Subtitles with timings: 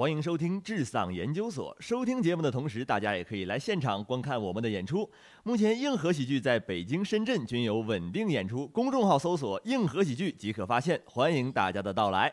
[0.00, 1.76] 欢迎收听智丧研究所。
[1.78, 5.06] 收听节目的同时，大家也可以来现场观看我们的演出。
[5.42, 10.98] 目前硬核喜剧在北京、深圳均有稳定演出，公众号搜索“硬核喜剧”即可发现。
[11.04, 12.32] 欢迎大家的到来。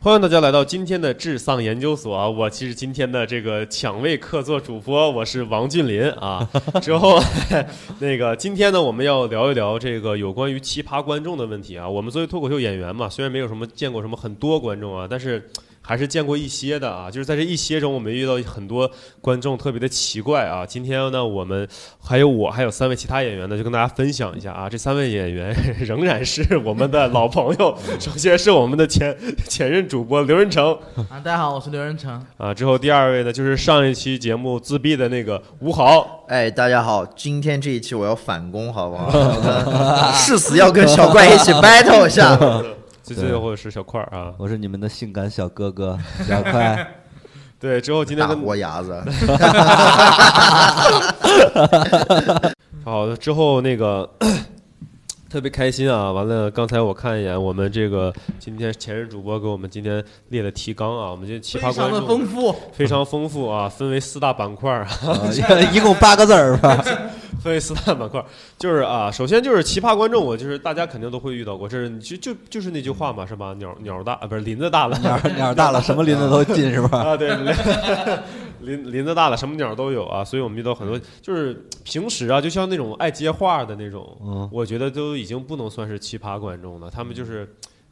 [0.00, 2.26] 欢迎大家来到今天的智丧研究所啊！
[2.26, 6.48] 我其实今天的这个抢位客座主播，我是王俊林啊。
[6.80, 7.20] 之后，
[8.00, 11.86] 那个今天呢，我们要聊一聊这个有关于奇葩观众的问题啊。
[11.86, 15.46] 我们作为脱口秀演员嘛，虽然没有什么见过什么很多观众啊，但是。
[15.86, 18.90] 还是见过一些的啊，就是在这一些中，我们遇到很多
[19.20, 20.64] 观众特别的奇怪啊。
[20.64, 21.68] 今天呢，我们
[22.02, 24.66] 还有我，还有三位其他演员呢，就跟大家分享一下啊。
[24.66, 27.76] 这三位演员仍然是我们的老朋友。
[28.00, 29.14] 首先是我们的前
[29.46, 30.72] 前任主播刘仁成
[31.10, 32.54] 啊，大家好，我是刘仁成啊。
[32.54, 36.24] 之后第二位呢，就是上一期节目自闭的那个吴豪。
[36.28, 40.12] 哎，大家好，今天这一期我要反攻，好不好？
[40.16, 42.38] 誓死要跟小怪一起 battle 一下。
[43.04, 47.02] 最最后是小块儿啊，我是你们的性感小哥哥 小块。
[47.60, 48.98] 对，之后今天大活牙子。
[52.82, 54.08] 好的，之后那个。
[55.34, 56.12] 特别开心啊！
[56.12, 64.86] 完了，刚才我看一眼我们这个今天前任主播给我们今天列的提纲啊，我们这奇葩观众非常的丰富，非常丰富啊，分为四大板块儿，
[65.72, 66.76] 一共八个字儿吧，
[67.42, 68.24] 分为四大板块儿，
[68.56, 73.52] 就是啊，首先就是奇葩观众，我就是大家肯定都会遇到过，这是就就就是那句话嘛，是吧？
[73.58, 76.98] 鸟鸟大啊，不是林子大了，鸟鸟大了，什么林子都进是吧？
[77.02, 77.36] 啊，对。
[78.64, 87.48] 林林子大了，什么鸟都有啊，所以我们遇到很多，就是平时啊，就像那种爱接话的那种，我觉得都已经不能算是奇葩观众了，他们就是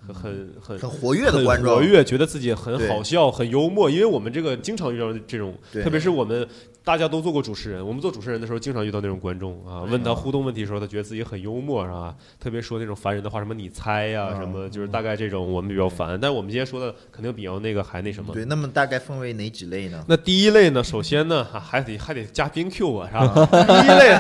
[0.07, 6.47] 很很很很活跃的观众，活跃，觉得自己很好笑、很幽默，因为我们这个经常遇到这种，特别是我们。
[6.85, 12.13] 大家都做过主持人，我们做主持人的时候，经常遇到那种观众啊，问他互动问题的时候，他觉得自己很幽默，是吧？
[12.41, 16.19] 特别说那种烦人的话，什么你猜呀，什么就是大概这种，我们比较烦。
[16.21, 18.35] 但是我们今天说的肯定比较那个还那什么。
[18.35, 20.05] 对，那么大概分为哪几类呢？
[20.09, 23.47] 那第一类呢，首先呢，还得还得加宾 Q 啊，是吧？
[23.63, 24.13] 第一类，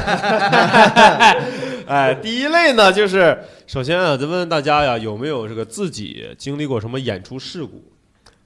[1.86, 3.36] 哎，第一类呢，就是
[3.66, 7.82] 首先啊，再问问大家呀，有没有这个自己经历过什么演出事故，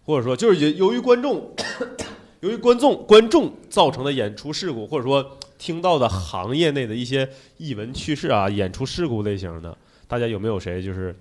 [0.07, 1.55] 或者说就是由于观众。
[2.41, 9.77] 由于观众观众造成的演出事故，或者说听到的行业内的一些异闻趣事啊，演出事故类型的，
[10.07, 11.17] 大家有没有谁就是，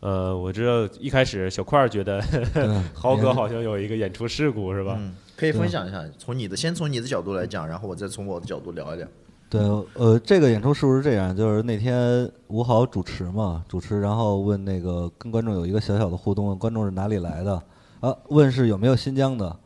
[0.00, 2.22] 呃，我知道一开始小块儿觉得
[2.94, 4.98] 豪哥好像有一个演出事故是吧？
[5.36, 9.08] 可以分享一下，从你的先从你的角度来讲，然后我再从我的角度聊一聊。
[9.50, 9.60] 对，
[9.94, 11.36] 呃，这个演出是不是这样？
[11.36, 17.60] 就是那天吴豪主持嘛，主持，然后问那个跟观众有一个小小的互动，问观众是哪里来的
[18.00, 18.16] 啊？
[18.28, 19.56] 问是有没有新疆的。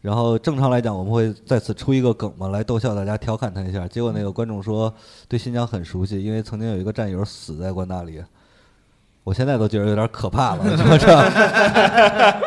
[0.00, 3.86] 然后正常来讲，我们会在此出一个梗嘛，来逗笑大家，调侃他一下。
[3.86, 4.90] 结果那个观众说，
[5.28, 8.24] 对新疆很熟悉，因为曾经有一个战友死在关大里。
[9.24, 10.64] 我现在都觉得有点可怕了。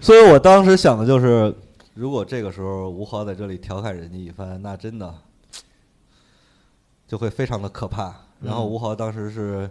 [0.00, 1.52] 所以我当时想的就是，
[1.94, 5.12] 如果这个时候吴豪在这里调侃人家一番，那真的
[7.08, 8.14] 就会非常的可怕。
[8.40, 9.68] 然后吴豪当时是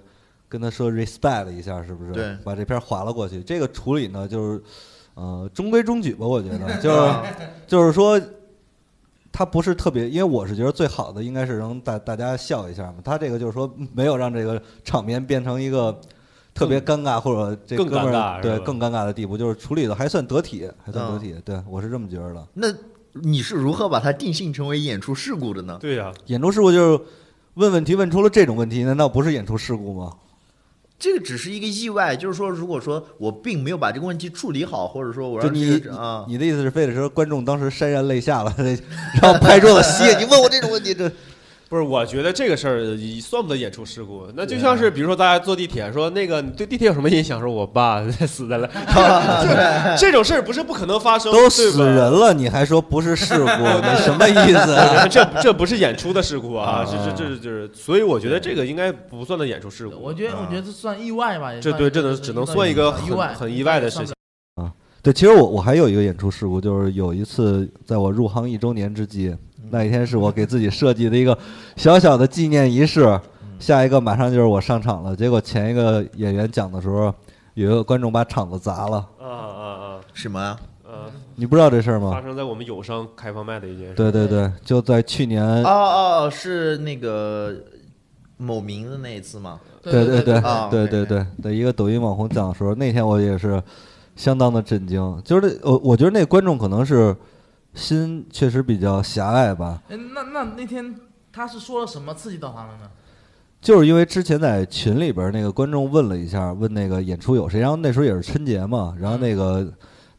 [0.50, 2.12] 跟他说 respect 一下，是不是？
[2.12, 2.38] 对。
[2.44, 3.42] 把这片划了过去。
[3.42, 4.62] 这个处理呢，就是。
[5.18, 7.14] 呃，中规中矩吧，我觉得， 就是
[7.66, 8.22] 就是说，
[9.32, 12.98] 他不是特别，因为我是觉得最好的应该是能大大家笑一下嘛。
[13.04, 16.00] 他这个就是说没有让这个场面变成一个
[16.54, 21.34] 特别尴尬或者这更尴尬对更尴尬的地步，就是处理的还算得体，还算得体。
[21.44, 22.48] 对我是这么觉得的。
[22.54, 22.68] 那
[23.14, 25.80] 你是如何把它定性成为演出事故的呢？
[25.82, 27.04] 对呀，演出事故就是
[27.56, 30.14] 问问题问出了这种问题，难道不是演出事故吗？
[31.00, 38.54] 这个只是一个意外，就是说，如果说我并没有把这个问题处理好，或者说我让你啊，你的意思是，非得说观众当时潸然泪下了，
[39.22, 41.12] 然后拍桌子 谢，你问我这种问题，这。
[41.70, 44.26] 不是，我觉得这个事儿算不得演出事故。
[44.36, 47.42] 那就像是，比如说大家坐地铁，说那个你对地铁有什么印象？
[47.42, 48.70] 说我爸死在了，
[50.00, 51.32] 这种事儿不是不可能发生。
[51.32, 53.64] 都死人了，你还说不是事故？
[53.84, 55.10] 你什么意思？
[55.10, 56.86] 这这不是演出的事故啊！
[56.90, 59.98] 这这这这就是，所以我觉得这个应该不算的演出事故。
[60.02, 61.52] 我觉得我觉得这算意外吧。
[61.62, 64.14] 这对，这能只能算一个意外，很意外的事情
[64.56, 64.72] 啊。
[65.04, 69.36] 对，其实我我还有一个演出事故，就是有一次在我入行一周年之际。
[69.70, 71.38] 那一天是我给自己设计的一个
[71.76, 73.20] 小小的纪念仪式，
[73.60, 75.16] 下一个马上就是我上场了。
[75.16, 77.14] 结果前一个演员讲的时候，
[77.56, 78.98] 有一个观众把场子砸了。
[79.20, 80.00] 啊啊啊！
[80.14, 80.58] 什么呀？
[80.86, 82.12] 呃，你不知道这事儿吗？
[82.12, 83.94] 发生在我们友商开放麦的一件事。
[83.96, 85.44] 对对对，就在去年。
[85.64, 85.70] 哦
[86.26, 87.54] 哦，是那个
[88.38, 89.60] 某名的那一次吗？
[89.84, 93.62] 对对对对对对的一个抖音网红讲的时候，那天我也是
[94.16, 95.22] 相当的震惊。
[95.26, 97.16] 就是我我觉得那观众可能是。
[97.74, 99.82] 心确实比较狭隘吧？
[99.90, 100.96] 哎，那那那天
[101.32, 102.90] 他是说了什么刺激到他了呢？
[103.60, 109.68] 就是因为之前在群里边那个观众问了一下，问那个演出有谁，然后那时候也是春节嘛，然后那个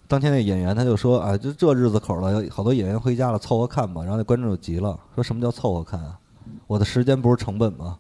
[0.08, 4.02] 当天那演员他就说啊，就这日子口了，好多演员回家了，凑合看吧。
[4.02, 6.18] 然后那观众就急了，说什么叫凑合看啊？
[6.66, 7.96] 我的时间不是成本吗？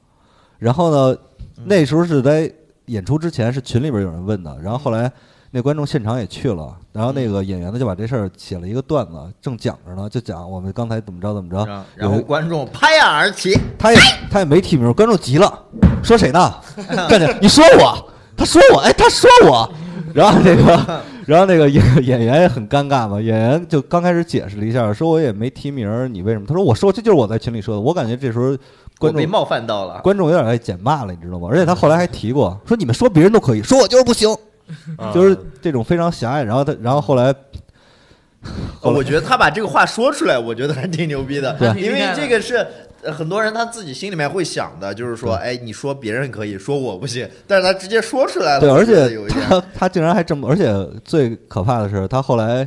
[0.58, 1.18] 然后呢，
[1.64, 2.52] 那时候是在
[2.86, 5.10] 演出之前，是群里边有人问的，然后后来
[5.50, 13.98] 那观众现场也去了，然后那个演员呢就把这事儿写了一个段子，正讲着呢，就讲我们刚才怎么着怎么着，然然后观众拍案而起，他也
[14.30, 15.58] 他也没提名，观众急了，
[16.02, 16.54] 说谁呢？
[17.08, 19.72] 干姐， 你说我，他说我，哎，他说我，
[20.12, 26.44] 然后那个， 然后那个演演员也很尴尬嘛，演员就刚开始解释了一下，说我也没提名，你为什么？
[26.46, 28.54] 他说我说这就是我在群里说的，我感觉这时候
[28.98, 29.98] 观众被冒犯到了。
[30.02, 31.48] 观众有点爱减骂了，你知道吗？
[31.50, 34.28] 而且他后来还提过，说你们说别人都可以，说我就是不行，
[35.14, 36.42] 就是这种非常狭隘。
[36.42, 37.34] 然后他，然后后来
[38.82, 42.56] 呃我觉得他把这个话说出来，我觉得还挺牛逼的，对因为这个是。
[43.00, 48.60] 呃很多人他自己心里面会想的，就是说，哎，你说别人可以说我不行，但是他直接说出来了。
[48.60, 50.66] 对，而且有一点，他他竟然还这么，而且
[51.04, 52.66] 最可怕的是，他后来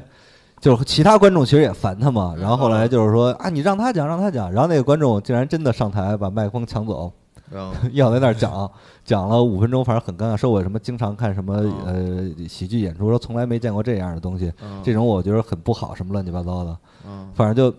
[0.62, 7.21] 就是其他观众其实也烦他嘛，然后后来就是说啊，你让他讲，让他讲，然后那个观众竟然真的上台把麦克风抢走，嗯
[7.94, 8.69] 要在那儿讲，
[9.03, 17.75] 讲了五分钟，反正很尴尬，说我什么经常看什么哦呃喜剧演出，说从来没见过这样的东西，嗯这种我觉得很不好，什么乱七八糟的，嗯反正就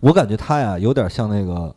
[0.00, 1.74] 我感觉他呀有点像那个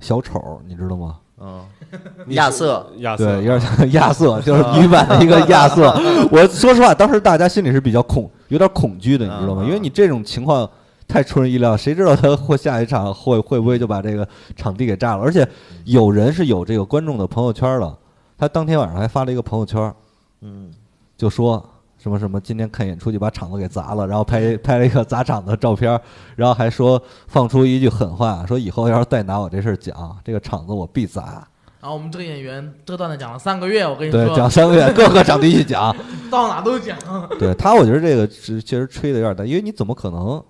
[0.00, 1.18] 小丑，你知道吗？
[1.44, 1.64] 嗯，
[2.34, 5.92] 亚瑟，亚瑟对，有点像亚瑟，就是女版的一个亚瑟。
[6.30, 9.62] 我说实话，当时大家心里是比较恐，有点恐惧的，你知道吗？
[9.64, 10.68] 嗯因为你这种情况
[11.12, 14.26] 太出人意料，谁知道他会下一场会会不会就把这个
[14.56, 15.22] 场地给炸了？
[15.22, 15.46] 而且
[15.84, 17.98] 有人是有这个观众的朋友圈了，
[18.38, 19.94] 他当天晚上还发了一个朋友圈，
[20.40, 20.70] 嗯，
[21.16, 21.62] 就说。
[21.98, 22.40] 什么什么？
[22.40, 26.00] 今天看演出就把场子给砸了，然后拍拍了一个砸场的照片，
[26.34, 31.46] 然后还说放出一句狠话，说以后要是再拿我这事儿讲，这个场子我必砸。
[31.80, 35.94] 然后我们这个演员这个段子讲了三个月，我跟你对，讲，三个月， 各个场地去讲。
[36.28, 36.98] 到哪都讲。
[37.38, 40.42] 对他，我觉得这个是确实吹的有点大，因为你怎么可能，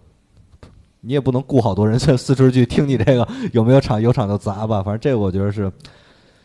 [1.02, 4.82] 你也不能雇好多人去四处去听你这个有没有场，有场就砸吧。
[4.82, 5.70] 反正这个我觉得是，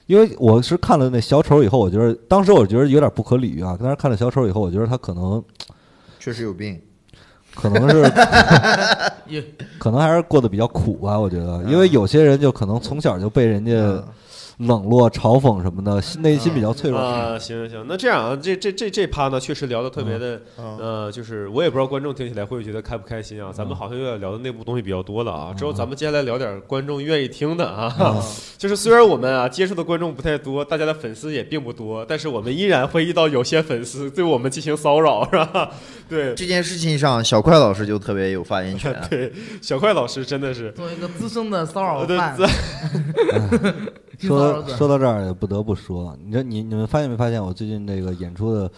[0.08, 3.78] 因为我是看了那小丑以后，我觉得当时我觉得有点不可理喻啊。
[3.80, 5.44] 但是看了小丑以后，我觉得他可能
[6.20, 6.80] 确实有病。
[7.56, 8.04] 可能是
[9.80, 11.20] 可能还是过得比较苦吧。
[11.20, 14.04] 我觉得，因为有些人就可能从小就被人家嗯
[14.58, 17.00] 冷落、嘲讽什么的，心内心比较脆弱。
[17.00, 23.52] 啊，行行行，那这样啊，这这这这趴呢，确实聊的特别的，嗯呃，就是我也不知道观众听起来会不会觉得开不开心啊。
[23.54, 28.20] 咱们好像有点聊的内部东西比较多了啊，之后咱们接下来聊点观众愿意听的啊。
[28.58, 35.70] 就是虽然我们啊接触的观众不太多，大家的粉丝也并不多，但是我们依然会遇到有些粉丝对我们进行骚扰， 是吧？
[36.10, 38.96] 对这件事情上，小快老师就特别有发言权。
[39.08, 39.32] 对，
[39.62, 42.36] 小快老师真的是，作为一个资深的骚扰对犯，
[44.18, 48.70] 说说到这儿也不得不说，你这你你们发现没发现我最近这个演出的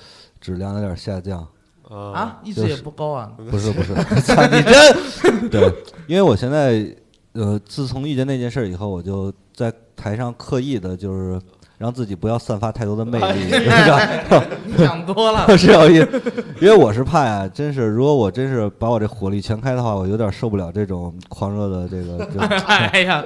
[0.42, 1.48] 质量有点下降？
[1.90, 3.32] 啊啊，一直也不高啊。
[3.50, 5.74] 不是不 是，操你真对，
[6.08, 6.86] 因为我现在
[7.34, 11.42] 呃，自从遇见那件事儿以后，我就在台上刻意的就是
[11.80, 14.46] 让自己不要散发太多的魅力， 你知道吗
[14.78, 16.22] 想多了， 是有意思，
[16.62, 23.24] 因为我是怕呀，真是如果我真是把我这火力全开的话，我有点受不了这种狂热的这个，就哎呀，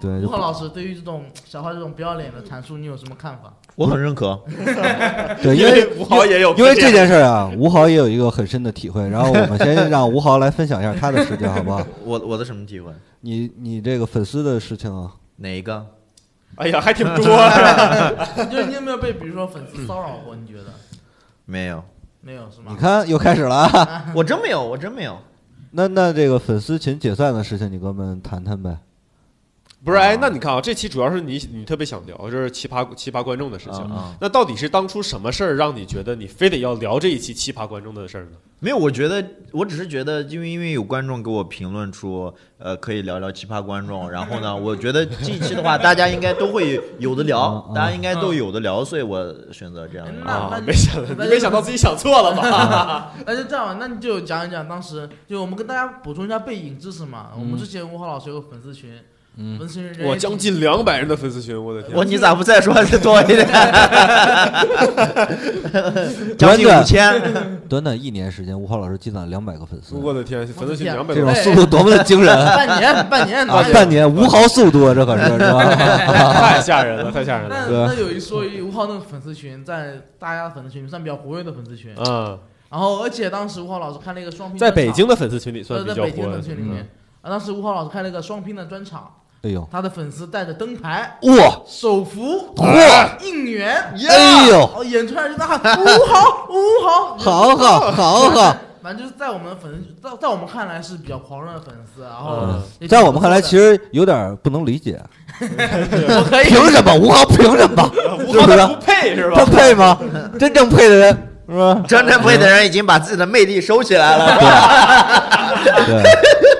[0.00, 3.52] 对，吴就浩老师对于这种小花这种不要脸的阐述，你有什么看法？
[3.74, 4.38] 我很认可。
[5.42, 11.86] 对，因为吴豪也有因为这件事儿啊，吴豪也有一个很深的体会，然后我们先让吴豪来分享一下他的事情，好不好？
[12.04, 12.90] 我我的什么体会？
[13.20, 15.84] 你你这个粉丝的事情啊，哪一个？
[16.56, 17.24] 哎呀，还挺多？
[18.50, 20.34] 就是你有没有被比如说粉丝骚扰过？
[20.34, 20.64] 你觉得
[21.44, 21.82] 没有，
[22.22, 22.66] 没有是吗？
[22.70, 24.12] 你看又开始了啊。
[24.14, 25.18] 我真没有，我真没有。
[25.72, 28.78] 那那这个粉丝群解散的事情，你跟我们谈谈呗。
[29.86, 33.78] 不是，哎，那你看啊，这期主要是你你特别想聊，就是奇葩奇葩观众的事情。
[33.84, 38.30] 啊那到底是当初什么事儿让你觉得你非得要聊这一期奇葩观众的事儿呢？
[38.58, 50.14] 没有，我觉得我只是觉得，因为因为有观众给我评论出，呃，可以聊聊奇葩观众， 然后呢，我觉得这一期的话，大家应该都会有 的聊大家应该都有的聊，所以我选择这样的。
[50.24, 53.12] 那那，啊没想到你没想到自己想错了吧？
[53.24, 57.30] 那就 这样吧，那你就讲一讲当时，就我们跟大家补充一下背景知识嘛。
[57.38, 58.90] 我们之前吴浩老师有个粉丝群，
[59.38, 59.60] 嗯
[60.04, 61.94] 我将近两百人的粉丝群，我的天！
[61.94, 63.46] 我你咋不再说多一点？
[66.38, 67.20] 将近五千，
[67.68, 72.56] 短短一年时间，吴昊老师积攒了两百个粉丝，我的天，粉丝群两百这种速度多么的惊人啊！
[72.56, 75.64] 半年，半年啊，半年吴昊速度啊，这可是是吧？
[76.32, 77.68] 太吓人了，太吓人了。
[77.68, 81.92] 对那有一说一，吴昊那个粉丝群在大家粉丝群里算比较活跃的粉丝群。
[81.98, 82.38] 嗯，
[82.70, 86.88] 然后，而且当时吴昊老师开了一个双拼，在北京，的粉丝群里算呃，比较在北京火的的粉丝群里面，
[87.20, 89.10] 啊，当时吴昊老师开了一个双拼的专场，
[89.42, 93.76] 哎呦，他的粉丝带着灯牌、哇，手幅、哇，应援，
[94.08, 102.38] 哎呦，哦，演出来就大喊吴豪，吴豪，好好好好，反正就是在我们粉丝，在在我们看来是比较狂热的粉丝，然后
[102.80, 102.88] 嗯。
[102.88, 105.00] 在我们看来，其实有点不能理解，
[105.40, 106.46] 我可以。
[106.46, 106.94] 凭什么？
[106.94, 107.90] 吴豪凭什么？
[107.94, 108.38] 是不是？
[108.38, 109.36] 吴豪他不配是吧？
[109.38, 109.44] 他？
[109.46, 109.98] 配吗？
[110.38, 111.82] 真正配的人是吧？
[111.86, 114.38] 真正配的人已经把自己的魅力收起来了。
[115.86, 116.02] 对，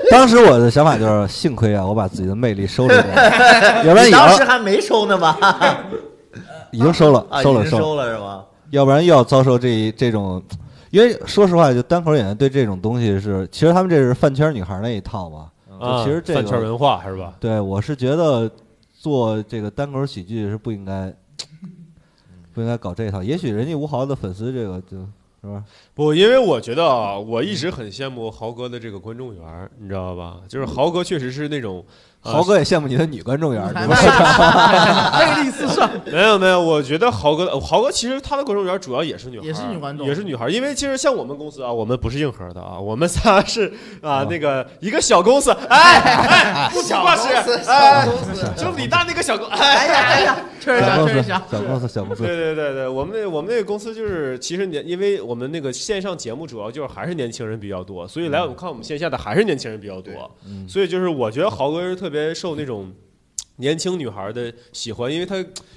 [0.10, 3.14] 当时我的想法就是，幸亏啊，我把自己的魅力收了点，
[3.86, 5.38] 要不然你以后当时还没收呢吧？
[6.72, 8.44] 已经收了，啊，收了，收了，是吗？
[8.70, 10.42] 要不然又要遭受这一这种。
[10.90, 15.50] 因为说实话，就单口演员对这种东西是，其实他们这是饭圈女孩那一套嘛。
[15.78, 17.34] 就，其实这个饭圈文化是吧？
[17.38, 18.50] 对，我是觉得
[18.98, 21.12] 做这个单口喜剧是不应该，
[22.54, 23.22] 不应该搞这一套。
[23.22, 24.96] 也许人家吴豪的粉丝这个就
[25.46, 25.64] 是吧？
[25.94, 30.40] 不，因为我觉得啊，我一直很羡慕豪哥的这个观众缘，你知道吧？
[30.48, 31.84] 就是豪哥确实是那种，
[32.15, 33.62] 呃豪哥也羡慕你的女观众缘？
[33.74, 40.48] 魅力四射， 没有没有，我觉得豪哥豪哥其实他的观众缘主要也是女孩，也是女观众也是女孩。
[40.48, 46.92] 因为其实像我们公司啊，我们不是硬核的啊，我们仨是啊那个一个小公司，哎哎，不不是，
[47.70, 48.06] 哎，
[48.56, 52.22] 就李诞那个小公，哎哎呀哎呀，确实小想，公司，确实想，小公司，小公司。
[52.24, 60.12] 对对对对，我们那我们那个公司就是，其实年，因为我们那个线上节目主要就是还是年轻人比较多，所以来我们看我们线下的还是年轻人比较多，
[60.46, 62.92] 嗯所以就是我觉得豪哥是特别受那种
[63.56, 65.34] 年轻女孩的喜欢，因为她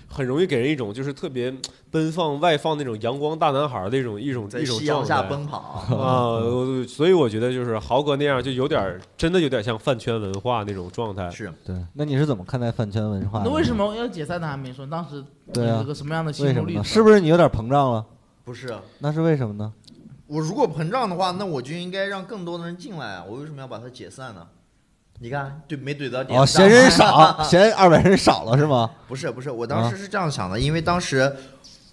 [0.08, 1.54] 很容易给人一种就是特别
[1.90, 5.58] 奔放外放那种阳光大男孩的一种一种在一种夕阳下状态奔跑。
[5.96, 11.30] 啊，我所以我觉得就是豪哥那样就有点儿真的有点像饭圈文化那种状态。
[11.32, 13.46] 是对，那你是怎么看待饭圈文化的？
[13.46, 14.50] 那为什么要解散他？
[14.50, 16.54] 还没说，当时对啊有个什么样的为什么呢？
[16.54, 16.84] 心路历程？
[16.84, 18.06] 是不是你有点膨胀了？
[18.44, 18.76] 不是？
[18.98, 19.72] 那是为什么呢？
[20.28, 23.26] 我如果膨胀的话，那我就应该让更多的人进来啊！
[23.28, 24.46] 我为什么要把它解散呢？
[25.22, 28.90] 你看，对没怼到点哦，嫌人少，嫌二百人少了是吗？
[29.08, 31.36] 不是不是，我当时是这样想的，因为当时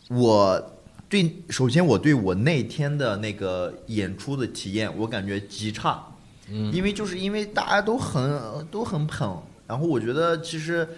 [0.08, 0.72] 我
[1.08, 6.04] 对，首先我对我那天的那个演出的体验，我感觉极差，
[6.48, 10.88] 嗯因为就是因为大家都很都很捧，然后我觉得其实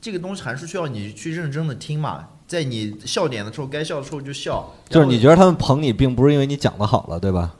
[0.00, 7.54] 这个东西还是需要你去认真的听嘛，在你笑点的时候，该笑的时候就笑，就是你觉得他们捧你，并不是因为你讲的好了，对吧？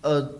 [0.00, 0.32] 呃，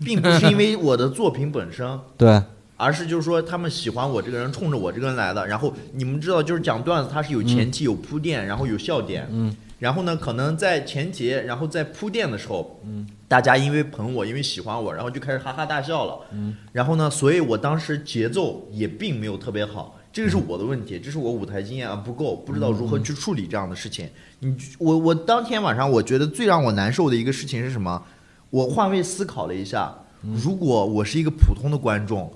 [0.00, 1.98] 并不是因为我的作品本身。
[2.16, 2.42] 对，
[2.76, 5.46] 而是就是说他们喜欢我这个人，冲着我这个人来的。
[5.46, 9.28] 然后你们知道，就是讲段子，它是有前期、有铺垫，然后有笑点。
[9.30, 9.54] 嗯。
[9.80, 16.20] 然后呢，可能在前提，然后在铺垫的时候，嗯，大家因为捧我，因为喜欢我，然后就开始哈哈大笑了。
[16.32, 16.56] 嗯。
[16.72, 24.08] 然后呢，所以我当时节奏也并没有特别好，这个是我的问题，这是我舞台经验啊不够，不知道如何去处理这样的事情。
[24.38, 28.02] 你我我当天晚上，我觉得最让我难受的一个事情是什么？
[28.54, 29.92] 我换位思考了一下，
[30.22, 32.32] 如果我是一个普通的观众，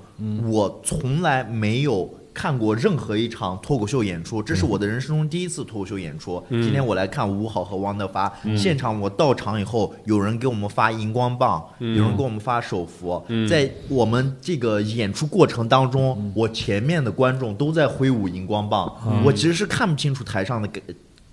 [0.49, 6.43] 我从来没有看过任何一场脱口秀演出，这是我的人生中第一次脱口秀演出。
[6.51, 18.93] 今天我来看吴好和王德发，现场我到场以后，有人给我们发荧光棒，有人给我们发手幅，在我们这个演出过程当中，我前面的观众都在挥舞荧光棒，
[19.25, 20.69] 我其实是看不清楚台上的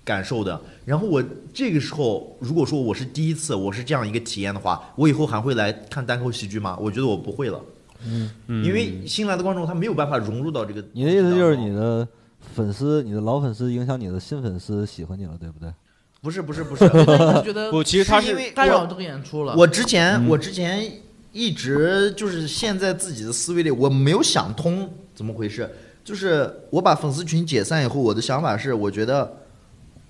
[0.06, 0.62] 感感受的。
[0.86, 1.22] 然后我
[1.54, 6.78] 这个时候，如果说我是第一次，我是这样一个体验的话，我以后还会来看单口喜剧吗？
[6.80, 7.60] 我觉得我不会了。
[8.08, 10.82] 嗯因为新来的观众他没有办法融入到这个。
[10.94, 12.08] 你的意思就是你的
[12.54, 15.74] 粉丝，你的老粉丝影响你的新粉丝喜欢你了，对不对？
[16.22, 19.56] 不是不是不是，我 觉得不，其实他因为干扰这个演出了。
[19.56, 20.88] 我之前我之前
[21.32, 25.70] 一直就是陷在自己的思维里，我没有想通怎么回事。
[26.04, 29.36] 就是我把粉丝群解散以后，我的想法是，我觉得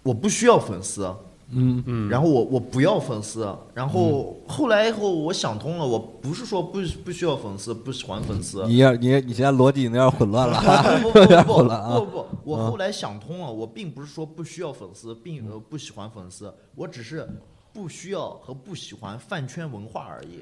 [0.05, 1.03] 我不需要粉丝，
[1.49, 1.83] 嗯。
[1.87, 10.61] 嗯，然后我我不要粉丝，然后后来以后我想通了，我不是说不不需要粉丝，不喜欢粉丝，你要你你现在逻辑有点混乱了，
[11.01, 11.99] 不 不有点不不混乱啊。
[11.99, 12.05] 不。
[12.05, 17.27] 不，我后来想通了，我并不是说不需要粉丝，并呃不喜欢粉丝，我只是
[17.73, 20.41] 不需要和不喜欢饭圈文化而已。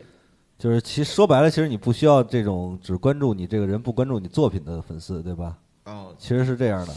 [0.60, 5.58] 就是其实说白了，其实你不需要这种只关注你这个人不关注你作品的粉丝，对吧？
[5.86, 6.94] 嗯，其实是这样的。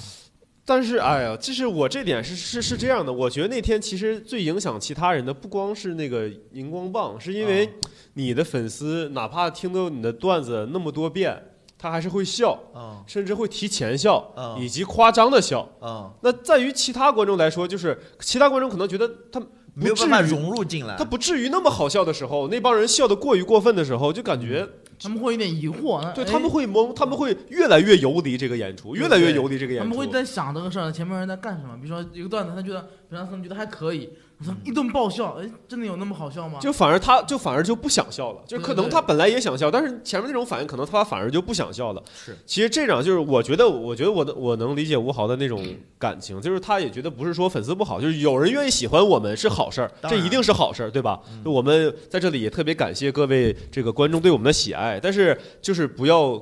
[0.69, 7.71] 但是，哎呀，就是我这点是是是这样的，我觉得那天其实最影响其他人的不光是那个荧光棒，是因为
[8.15, 11.41] 你的粉丝哪怕听到你的段子那么多遍，
[11.79, 15.69] 他还是会笑，嗯甚至会提前笑，嗯以及夸张的笑。
[15.81, 19.41] 嗯，那在于其他观众来说，就是其他观众可能觉得他
[19.73, 21.05] 没有办法融入进来他。
[21.05, 24.69] 不至于那么好笑的时候，那帮人笑得过于过分的时候，就感觉
[25.01, 29.89] 他们会有点疑惑，对他们会懵，他们会越来越游离这个演出，越来越游离这个演出。
[29.89, 31.77] 他们会在想这个事儿，前面人在干什么？
[31.77, 36.59] 比如说一个段子，他觉得，比如说他们觉得还可以，我说一顿爆笑，哎，真的有那么好笑吗？
[36.61, 42.03] 就反而他就反而就不想笑了，就可能他本来也想笑，但是前面那种反应可能他反而就不想笑了。
[42.15, 45.65] 是，其实这样就是我觉得，我觉得我的我能理解吴豪的那种
[45.99, 51.19] 感情，就是他也觉得不是说粉丝不好，就是有人愿意喜欢我们是好事儿，这一定是好事儿，对吧？
[51.43, 56.39] 就我们在这里也特别感谢各位这个观众对我们的喜爱，但是就是不要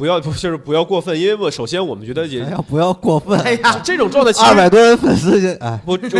[0.00, 6.16] 不要就是不要过分，因为我首先我们觉得也哎呀，不要过分，哎呀，这种状态其实二百多人粉丝就哎，我我这，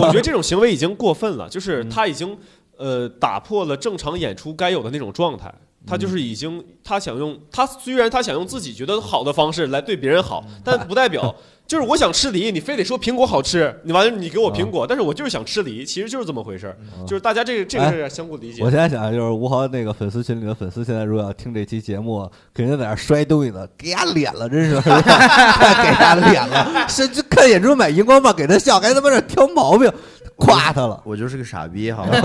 [0.00, 2.36] 我觉得这种行为已经过分了，就是他已经
[2.76, 5.54] 呃打破了正常演出该有的那种状态。
[5.84, 11.34] 他就是已经，他想用他虽然他想用自己觉得好的方式来对别人好，但不代表
[11.72, 16.76] 就是我想吃梨，你非得说苹果好吃，你完了你给我苹果，但是我就是想吃梨，其实就是这么回事儿，
[17.06, 18.70] 就是大家这个这个是相互理解我。
[18.70, 25.00] 现在想就是吴豪那个粉丝群里的粉丝，现在如果要听这期节目，肯定在那摔东西呢，给他脸了，真是太
[25.82, 26.86] 给他脸了。
[26.86, 29.90] 是就看演出买荧光棒给他笑，还他妈这挑毛病，
[30.36, 31.00] 夸他了。
[31.06, 32.18] 我就是个傻逼，好吧？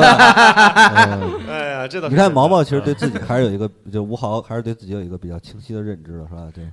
[1.21, 6.51] 嗯 哎呀，这倒是你看毛毛其实对自己还是有一个，就吴豪还是对自己有一个比较清晰的认知的，是吧？
[6.53, 6.65] 对，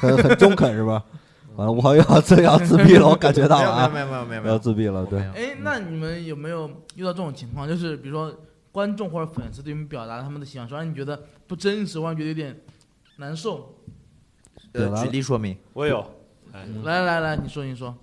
[0.00, 1.02] 很很中肯，是吧？
[1.56, 5.20] 完了，我又要这要自闭了，我感觉到了啊， 没有没有没有没有没要，自闭了，对。
[5.20, 7.68] 哎，那你们有没有遇到这种情况？
[7.68, 8.34] 就是比如说
[8.72, 12.56] 观众或者粉丝对你们表达他们的喜欢，说让你觉得不真实，或者觉得有点
[13.16, 13.74] 难受。
[14.72, 15.56] 举例说明。
[15.72, 16.04] 我有，
[16.84, 17.94] 来来来，你说你说。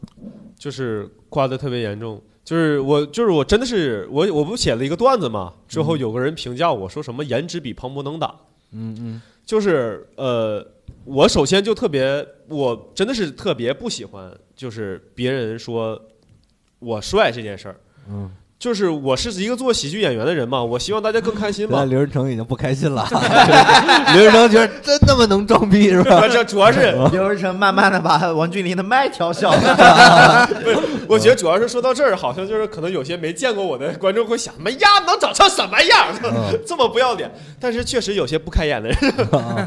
[0.57, 8.35] 就是夸的特别严重，就是我就是我真的是我我不写了一个段子嘛，之后有个人评价我说什么颜值比庞博能打，
[8.71, 9.21] 嗯嗯。
[9.45, 10.67] 就是呃，
[11.07, 15.99] 我首先就特别，我真的是特别不喜欢，就是别人说
[16.79, 17.79] 我帅这件事儿。
[18.09, 21.85] 嗯，就是我是一个做喜剧演员的人嘛，我希望大家更开心嘛。
[21.85, 23.07] 刘仁成已经不开心了，
[24.15, 26.27] 刘仁成觉得真他妈能装逼是吧？
[26.27, 30.49] 这主要是， 刘仁成慢慢的把王俊霖的麦调小了。
[31.07, 36.07] 我觉得主要是说到这儿，好像就是可能有些没见过我的观众会想，没呀，能长成什么样？
[36.23, 37.31] 嗯这么不要脸。
[37.59, 38.97] 但是确实有些不开眼的人，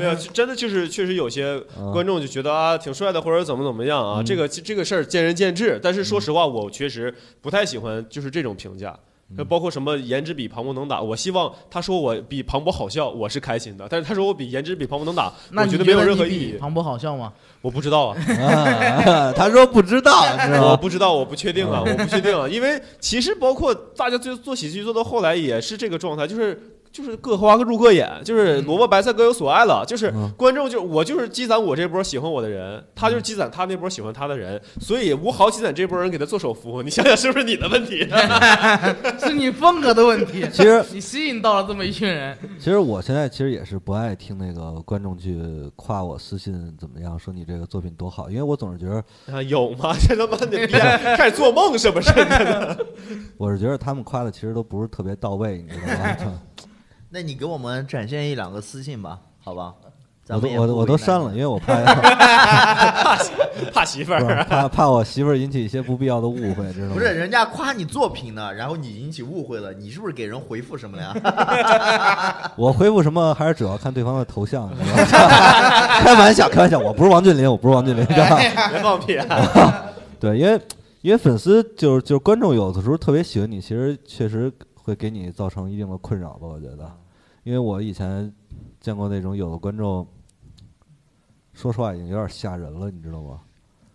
[0.01, 4.21] 没有，真的就是确实有些嗯观众就觉得啊挺帅的，或者怎么怎么样啊。
[4.21, 8.80] 嗯这个这个事儿见仁见智，但是说实话，我确实不太喜欢就是这种评价。
[8.87, 13.87] 嗯那包括什么颜值比庞博能打，我希望他说我比庞博好笑，我是开心的。
[13.89, 16.57] 但是他说我比颜值比庞博能打，那我觉得没有任何意义。
[16.59, 17.33] 庞博好笑吗？
[17.63, 18.17] 我不知道啊，
[19.07, 20.25] 啊他说不知道？
[20.69, 26.61] 我不知道，我不确定啊，我不确定啊，因为其实包括大家最做喜剧做到后来也是这个状态，就是
[26.93, 38.09] 就是各花入各眼，就是萝卜白菜各有所爱了，就是嗯观众就我就是积攒我这波喜欢我的人，他就是积攒他那波喜欢他的人，所以吴豪积攒这波人给他做手扶，你想想是不是你的问题？
[39.21, 40.45] 是你风格的问题。
[40.53, 45.41] 其实你吸引到了这么一群人，其实我现在其实也是不爱听那个观众去
[45.77, 49.95] 夸我私信怎么样，说你这个作品多好，因为我总是觉得啊，有吗？
[50.09, 52.11] 这他妈的逼开始做梦是不是？
[53.37, 56.41] 我是觉得他们夸的其实都不是特别到位，你知道吗？
[57.11, 59.75] 那你给我们展现一两个私信吧，好吧？
[60.25, 63.19] 咱我都们我都我都删了， 因为我怕 怕
[63.75, 66.95] 怕媳妇儿，怕怕我媳妇儿引起一些不必要的误会，知道吗？
[66.95, 72.53] 不是人家夸你作品呢，然后你引起误会了，你是不是给人回复什么了呀？
[72.57, 74.97] 我回复什么还是主要看对方的头像，你知道
[75.29, 75.29] 吗？
[75.99, 78.37] 开玩笑，开玩笑，我不是王俊霖，我不是王俊霖，知道吗？
[78.37, 79.85] 别放屁啊！
[80.21, 80.61] 对，因为
[81.01, 86.89] 因为粉丝就是就是观众有的时候特别喜欢你，其实确实会给你造成一定的困扰吧，我觉得。
[87.43, 88.33] 因为我以前
[88.81, 90.07] 见过那种有的观众，
[91.55, 93.41] 说实话已经有点吓人了，你知道吗？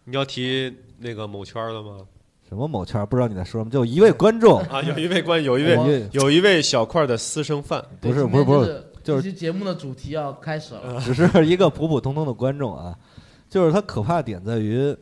[0.04, 2.00] 你要提那个某圈的吗？
[2.48, 11.02] 什么某圈不知道你在说什么，就一位观众，啊，有一位观，有一位有一位小块的私生饭，不是不是不是，就是这期节目的主题要开始了。
[11.02, 12.96] 只是一个普普通通的观众啊，
[13.50, 14.96] 就是他可怕的点在于，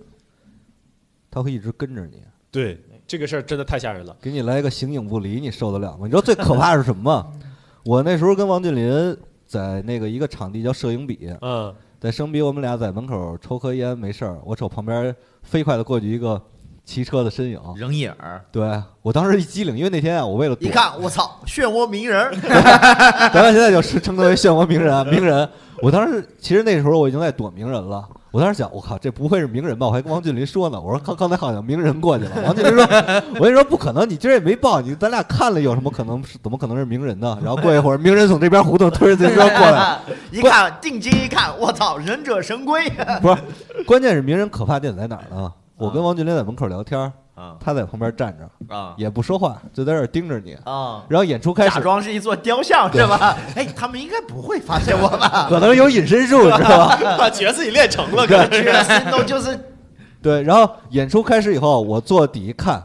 [1.30, 4.16] 他会一直跟着你，对这个事儿真的太吓人了。
[4.22, 6.06] 给你来一个形影不离，你受得了吗？
[6.06, 7.34] 你知道最可怕是什么吗？
[7.84, 16.42] 我那时候跟王俊林在那个一个场地叫摄影笔，嗯，在生比我们俩在门口抽颗烟没事儿，我瞅旁边飞快的过去一个
[16.86, 22.34] 骑车的身影，人影儿，对我当时一激灵，因为那天啊，我为了躲一，看我操，漩涡鸣人儿
[23.34, 25.48] 咱们现在就是称之为漩涡鸣人啊，鸣人。
[25.82, 29.86] 我当时其实那时候我已经在躲鸣人了，我当时想，我靠，这不会是名人吧？
[29.86, 32.32] 我还跟王俊林说呢，我说刚刚才好像名人过去了。
[32.44, 32.84] 王俊林说，
[33.38, 37.38] 我跟你说不可能，你今儿也没报，你咱俩看了有什么可能是怎么可能是名人呢？
[37.44, 40.00] 然后过一会儿，名人从这边胡同推着自行车过来，
[40.34, 42.90] 一看定睛一看，我操，忍者神龟
[43.22, 45.54] 不是，关键是名人可怕点在哪儿呢？
[45.78, 50.54] 我跟王俊林在门口聊天，啊他在旁边站着啊也不说话，就在这儿盯着你。
[50.66, 51.04] 啊！
[51.10, 53.38] 然后演出开始假始，装是一座雕像是吧？
[53.56, 55.48] 哎，他们应该不会发现我吧？
[55.50, 57.18] 可能有隐身术，你 知道吧？
[57.18, 59.60] 把觉得自己练成了，可能这个心动就是
[60.22, 62.84] 对，然后演出开始以后，我坐底一看，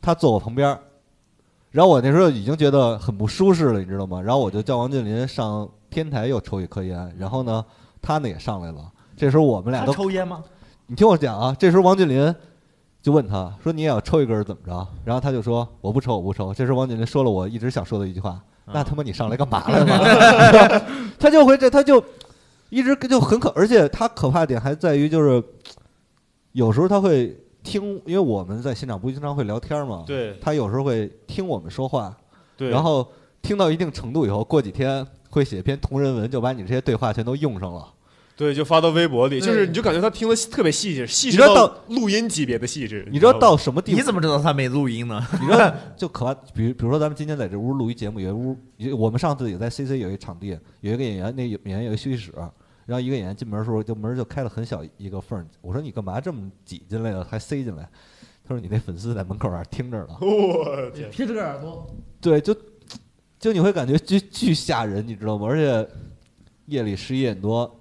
[0.00, 0.78] 他坐我旁边儿，
[1.70, 4.22] 然后我那时候已经觉得很不舒适了，你知道吗？
[4.22, 7.64] 然后我就叫王俊林上天台又抽一颗烟，然后呢，
[8.00, 8.78] 他呢也上来了。
[9.16, 10.42] 这时候我们俩都，抽烟吗？
[10.86, 12.34] 你听我讲啊，这时候王俊林
[13.00, 20.82] 就问他说：“你也要抽一根儿怎么着？”然后他就说：“我不抽，我不抽。”这时候王景林说了我一直想说的一句话：“那他妈你上来干嘛来了？”
[21.18, 22.02] 他就会这，他就
[22.70, 25.42] 一直就很可，而且他可怕的点还在于就是，
[26.52, 32.14] 有时候他会听，因为我们在现场不经常会聊天嘛，对他有时候会听我们说话，
[32.56, 33.06] 对，然后
[33.40, 37.88] 听到一定程度以后，过几天会写篇同人文，就把你这些对话全都用上了。
[38.38, 43.04] 对，就发到微博里，就是你就感觉他听的特别细致，细致知道到到录音级别的细致。
[43.10, 43.98] 你知道到什么地步？
[43.98, 45.20] 你怎么知道他没录音呢？
[45.40, 52.32] 你知道 就可怕，比如比如说咱们今天在这屋录一节目，有一屋，有我们上次也在 CC 有一场地，有一个演员，那演员有一休息室，
[52.86, 55.44] 然后一个演员进门的时候，就门就开了很小一个缝儿。
[55.60, 57.82] 我说你干嘛这么挤进来了，还塞进来？
[58.46, 60.16] 他说你那粉丝在门口那儿听着呢。
[60.20, 61.86] 我天，撇着个耳朵，
[62.20, 62.56] 对，就
[63.40, 65.48] 就你会感觉巨巨吓人，你知道吗？
[65.48, 65.88] 而且
[66.66, 67.77] 夜里十一点多，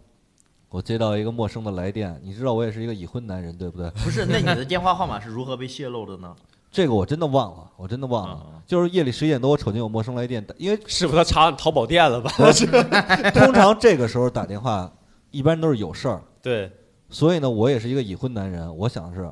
[0.70, 3.90] 我接到一个陌生的来电，你知道我也是一个已婚男人，对不对？
[4.04, 6.36] 不是，那你的电话号码是如何被泄露的呢？
[6.70, 8.34] 这个我真的忘了，我真的忘了。
[8.36, 12.30] 啊就是夜里十一点多，我瞅见有陌生来电，因为 师傅他查淘宝店了吧？
[13.34, 14.92] 通常这个时候打电话，
[15.32, 16.70] 一般都是有事儿，对，
[17.10, 19.32] 所以呢，我也是一个已婚男人，我想是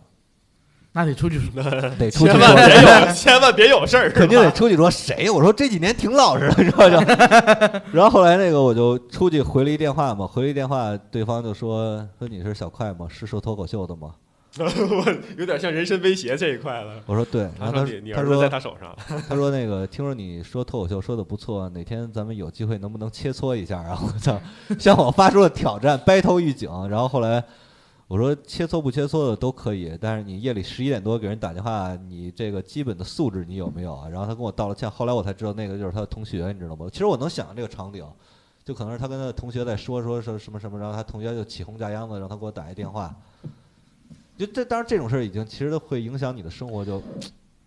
[0.96, 1.62] 那得出去 说。
[2.00, 5.30] 得出去千万别说，有，千万别有事儿，肯定得出去说谁？
[5.30, 6.96] 我说这几年挺老实的，你知道就。
[7.92, 13.08] 然后后来那个我就出去回了一电话嘛，回了一电话，对方就说说你是小快吗？
[13.10, 14.12] 是说脱口秀的吗？
[15.38, 16.94] 有点像人身威胁这一块了。
[17.08, 18.96] 我说对，然后他他说你你儿子他说在他手上，
[19.28, 23.84] 他说那个听说你说脱口秀说的不错，哪天咱们有机会能不能切磋一下？
[23.84, 24.40] 然后我操，
[24.80, 26.70] 向我发出了挑战，battle 预警。
[26.90, 27.44] 然后后来
[28.08, 34.08] 我说切磋不切磋的都可以，但是你夜里十一点多给人打电话，你这个基本的素质你有没有啊？
[34.10, 36.88] 然后他跟我道了歉，后来我才知道那个就是他的同学，你知道吗？
[36.92, 38.06] 其实我能想象这个场景。
[38.64, 43.16] 就可能是他跟他的同学在说说说什么什么，然后他同学就起哄架秧子，让他给我打一电话。
[44.36, 47.00] 就这，当然这种事儿已经其实会影响你的生活，就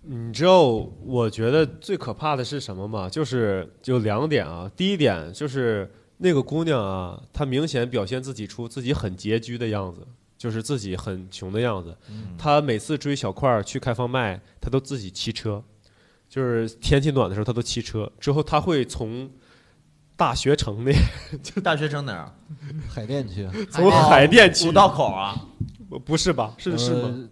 [0.02, 0.64] 你知道
[1.04, 3.08] 我觉得最可怕的是什么吗？
[3.08, 4.68] 就是就两点啊。
[4.76, 10.04] 第一点就是那个姑娘啊，她明显表现自己出自己很拮据的样子，
[10.38, 11.94] 就是自己很穷的样子。
[12.38, 15.62] 他每次追小块儿去开放麦，他都自己骑车，
[16.28, 18.10] 就是天气暖的时候他都骑车。
[18.20, 19.28] 之后他会从
[20.16, 20.92] 大学城那
[21.42, 22.32] 就大学城哪儿？
[22.88, 25.34] 海淀区从海淀区五道口啊？
[26.04, 26.54] 不是吧？
[26.56, 27.28] 是是吗？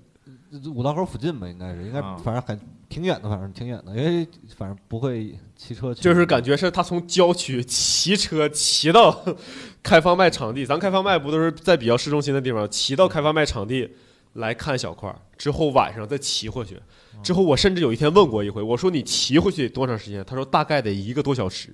[0.52, 6.00] 呃五道口附近吧，应该是，应该啊反正很挺远的，反正挺远的，因为反正不会骑车去。
[6.00, 9.24] 就是感觉是他从郊区骑车骑到
[9.82, 13.88] 开放麦场地，咱开放麦不都是在比较市中心的地方，骑到开放麦场地
[14.34, 16.78] 来看小块儿，之后晚上再骑回去。
[17.22, 20.24] 之后我甚至有一天问过一回，我说你骑回去多长时间？
[20.24, 21.70] 他说大概得一个多小时。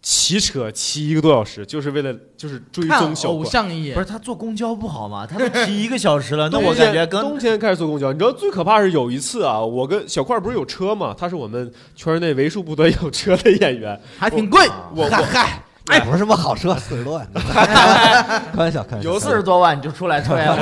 [0.00, 3.50] 骑车骑一个多小时，就是为了就是追踪小块儿。
[3.50, 5.26] 像一眼不是，他坐公交不好吗？
[5.26, 14.66] 他都骑一个小时了，那我感觉跟冬天开始坐公交，你知道最可怕是有一次啊，我跟小块不是有车吗，他是我们圈内为数不多有车的演员，还挺贵。
[14.94, 20.56] 我我嗨，哎，不是什么好车，四十多万，开玩笑，开玩笑，有四十多万你就出来吹了，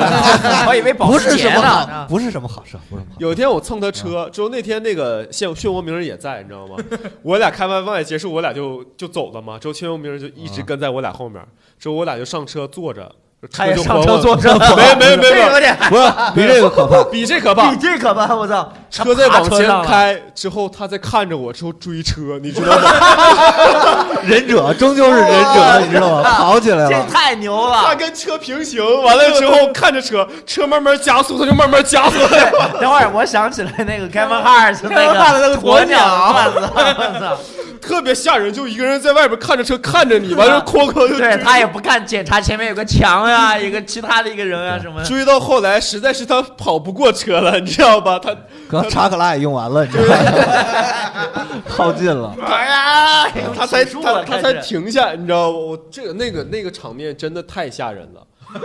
[0.68, 2.06] 我以为保不是时捷什么好，呢。
[2.08, 3.14] 不是什么好车，不是什么。
[3.18, 6.76] 有一天我蹭他车，之后那天那个谢漩涡鸣人也在，你知道吗？
[7.22, 9.58] 我俩开完麦结束，我俩就就走了嘛。
[9.58, 11.42] 之后漩涡鸣人就一直跟在我俩后面，
[11.78, 13.10] 之后我俩就上车坐着，
[13.52, 17.04] 他也上车坐车了，没没没这没不是比这个 可怕。
[17.10, 17.76] 比这可怕比。
[17.78, 18.72] 这可怕，我操！
[19.04, 24.06] 车在往前开之后，他在看着我之后追车，你知道吗？
[24.24, 26.30] 忍者终究是忍者，你知道吗？
[26.36, 27.06] 跑起来了这了。
[27.10, 27.82] 太牛了！
[27.84, 32.18] 他跟车平行，完了之后看着车，车慢慢加速，他就慢慢加速。
[32.80, 37.38] 等会儿我想起来那个 Kevin Hart 那的那个鸵鸟，我操！
[37.80, 45.06] 特别吓人，就一个人在外边看着车看着你，完了哐哐就对他也不看检查前面有个墙呀，一个其他的一个人啊什么的。
[45.06, 48.18] 追到后来，实在是他跑不过车了，你知道吧？
[48.18, 48.30] 他
[48.68, 51.46] 可能 查克拉也用完了，你知道吗？
[51.68, 52.34] 耗尽了。
[52.42, 55.58] 哎呀，他才数他他才停下，你知道吗？
[55.58, 58.26] 我这个那个那个场面真的太吓人了。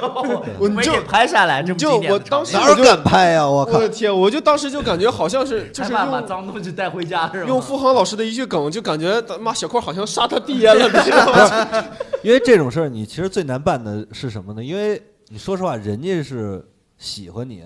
[0.59, 3.45] 我你就没给拍下来，这么就我当时哪有敢拍呀？
[3.47, 3.79] 我靠我！
[3.79, 7.47] 的天，我就当时就感觉好像是就是把用脏东西带回家是吧？
[7.47, 11.83] 用付航老师的一句梗，就感觉他妈小块好像杀他爹了，你知道吗？
[12.21, 14.63] 因为这种事儿，你其实最难办的是什么呢？
[14.63, 16.63] 因为你说实话，人家是
[16.99, 17.63] 喜欢你，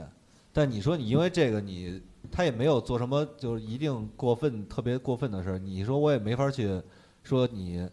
[0.53, 2.01] 但你说你因为这个你，
[2.35, 5.57] 他也没有做什么就是一定过分、特别过分的事儿。
[5.57, 6.81] 你说我也没法去
[7.23, 7.87] 说你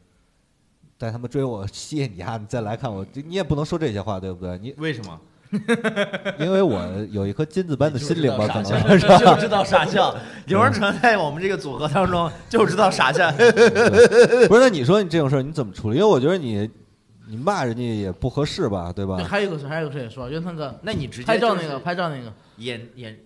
[0.99, 4.59] 带他们追我，谢谢你啊，你再来看我，你也不能说这些话，对不对？
[4.59, 5.21] 你为什么？
[6.41, 10.13] 因为我有一颗金子般的心灵吧，可能就就知道傻笑。
[10.47, 13.31] 刘文成在我们这个组合当中就知道傻笑。
[13.31, 14.61] 不是？
[14.61, 15.99] 那你说你这种事儿你怎么处理？
[15.99, 16.69] 因为我觉得你
[17.29, 19.25] 你骂人家也不合适吧，对吧对，？
[19.25, 23.17] 还有一个事，还有一个事也说，就是那个那你直接拍照那个，拍照那个，演演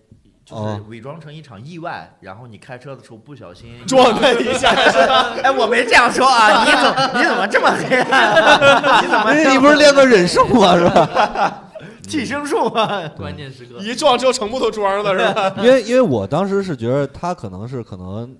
[0.49, 4.69] 就是哦伪装成一场意外，然后你开车的时候不小心 撞他一下，
[5.43, 6.63] 哎，我没这样说啊！
[6.63, 9.01] 你怎么你怎么这么黑暗啊？
[9.01, 10.77] 你怎么你不是练过忍术吗？
[10.79, 11.63] 是吧？
[12.07, 13.05] 寄生术吗？
[13.17, 15.53] 关键时刻一撞之后成木头桩了是吧？
[15.57, 18.33] 因为因为我当时是觉得他可能是可能，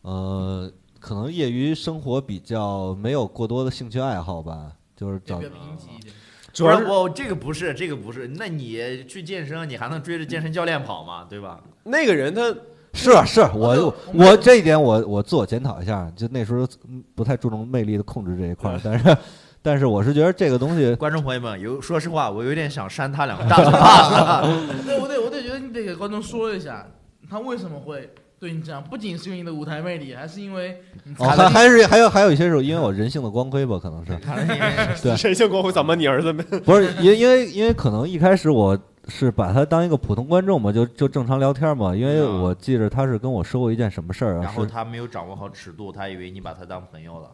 [0.00, 6.14] 呃，可能业余生活比较没有过多的兴趣爱好吧，就是找也比较贫瘠一点。
[6.60, 11.26] 主要是不是我这个不是这个不是，那你去健身，你还能追着健身教练跑吗？
[11.28, 11.58] 对吧？
[11.84, 12.54] 那个人他
[12.92, 19.16] 是啊是我我我这一点我我自我检讨一下，就那时候嗯不太注重魅力的控制这一块儿，但是
[19.62, 24.48] 但是我是觉得这个东西观众朋友们，有说实话，我有点想扇他两个大嘴巴子。
[24.84, 26.86] 对，我得我得觉得你得给观众说一下，
[27.30, 28.10] 他为什么会
[28.40, 34.16] 对你这样，不仅是因为你的舞台魅力，还是因为你哦还还是还有还有一些是因为我人性的光辉吧，可能是。
[35.02, 35.14] 对。
[35.14, 36.42] 神性光辉，怎么你儿子没？
[36.64, 38.76] 不是因因为因为可能一开始我
[39.08, 42.40] 是把他当一个普通观众嘛，就就正常聊天嘛，因为嗯。
[42.42, 47.30] 我记着他是跟我说过一件什么事儿啊，然后是他没有掌握好尺度，他以为你把他当朋友了。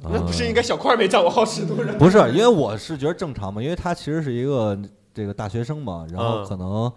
[0.00, 1.92] 那不是应该小块没掌握好尺度吗？
[1.98, 4.78] 不是，因为我是觉得正常嘛，因为他其实是一个
[5.14, 6.46] 这个大学生嘛，然后嗯。
[6.46, 6.92] 可能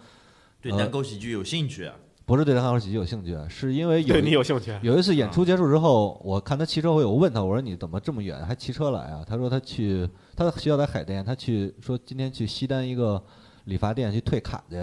[0.62, 0.78] 对呃。
[0.78, 1.90] 单口喜剧有兴趣，
[2.36, 4.74] 不是对单口喜剧有兴趣，是因为有对你有兴趣？
[4.82, 9.24] 有一次演出结束之后，我看他骑车回，我问他，我说你怎么这么远还骑车来啊？
[9.28, 13.22] 他说他去他的学校在海淀，他去说今天去西单一个
[13.66, 14.78] 理发店去退卡去。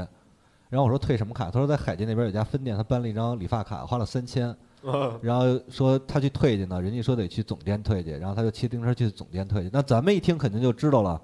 [0.69, 1.51] 然后我说退什么卡？
[1.51, 4.55] 他说在海淀那边有家分店，他办了一张理发卡，花了三千。
[4.83, 9.71] 嗯然后说他去退去呢，人家说得去总店退去，然后他就骑自行车去总店退去。
[9.73, 11.21] 那咱们一听肯定就知道了，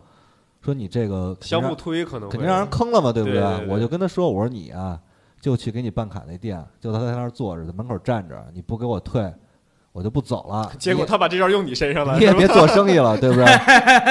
[0.61, 4.99] 说你这个肯定相互让推可能肯定让人坑了嘛，对不对我就跟他说，我说你啊，
[5.45, 9.31] 就去给你办卡那店，就他在那儿坐着，在门口站着，你不给我退，
[9.93, 10.73] 我就不走了。
[10.79, 13.45] 结果他把这招用你身上了，你也别做生意了， 对不对？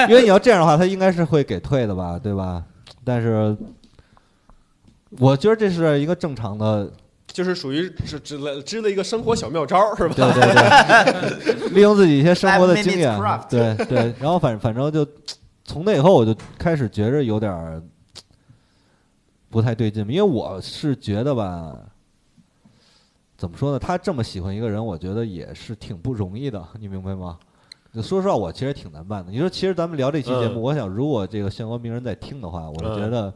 [0.08, 2.62] 因为你要这样的话，他应该是会给退的吧，对吧？
[3.02, 3.56] 但是，
[5.18, 6.88] 我觉得这是一个正常的，
[7.26, 10.14] 就是属于支支了支了一个生活小妙招，是吧？
[10.14, 13.20] 对对对， 利用自己一些生活的经验
[13.50, 14.14] 对对。
[14.20, 15.04] 然后反反正就
[15.64, 17.82] 从那以后，我就开始觉着有点儿
[19.54, 21.78] 不太对劲，因为我是觉得吧。
[23.36, 23.78] 怎么说呢？
[23.78, 27.38] 他这么喜欢一个人，我觉得也是挺不容易的， 你明白吗？
[27.92, 29.30] 就说实话，我其实挺难办的。
[29.30, 33.32] 你说，其实咱们聊这期节目，嗯我想如果这个相关名人在听的话，我就嗯觉得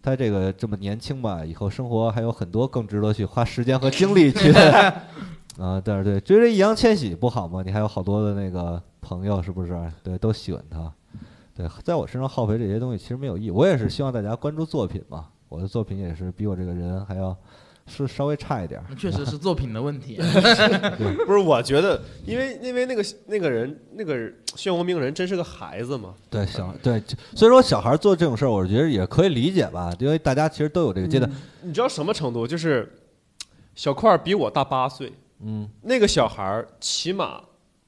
[0.00, 4.52] 他这个这么年轻吧，以后生活还有很多更值得去花时间和精力去
[5.58, 5.82] 啊。
[5.84, 7.62] 但是对追着易烊千玺不好吗？
[7.66, 9.92] 你还有好多的那个朋友，是不是？
[10.04, 10.92] 对，都喜欢他。
[11.62, 13.50] 对，在我身上耗费这些东西其实没有意义。
[13.50, 17.36] 我也是希望大家关注作品嘛，我的作品也是比我这个人还要
[17.86, 18.86] 是稍微差一点儿。
[18.96, 20.16] 确实是作品的问题。
[21.26, 24.14] 不是，我觉得，因为因为那个那个人那个
[24.56, 27.02] 漩涡鸣人真是个孩子嘛，对小对，
[27.34, 31.30] 所以说小孩做这种事儿，我觉得也可以理解吧，因为大家其实都有这个阶段。
[31.62, 32.46] 你知道什么程度？
[32.46, 32.92] 就是
[33.74, 37.40] 小块儿比我大八岁，嗯，那个小孩儿起码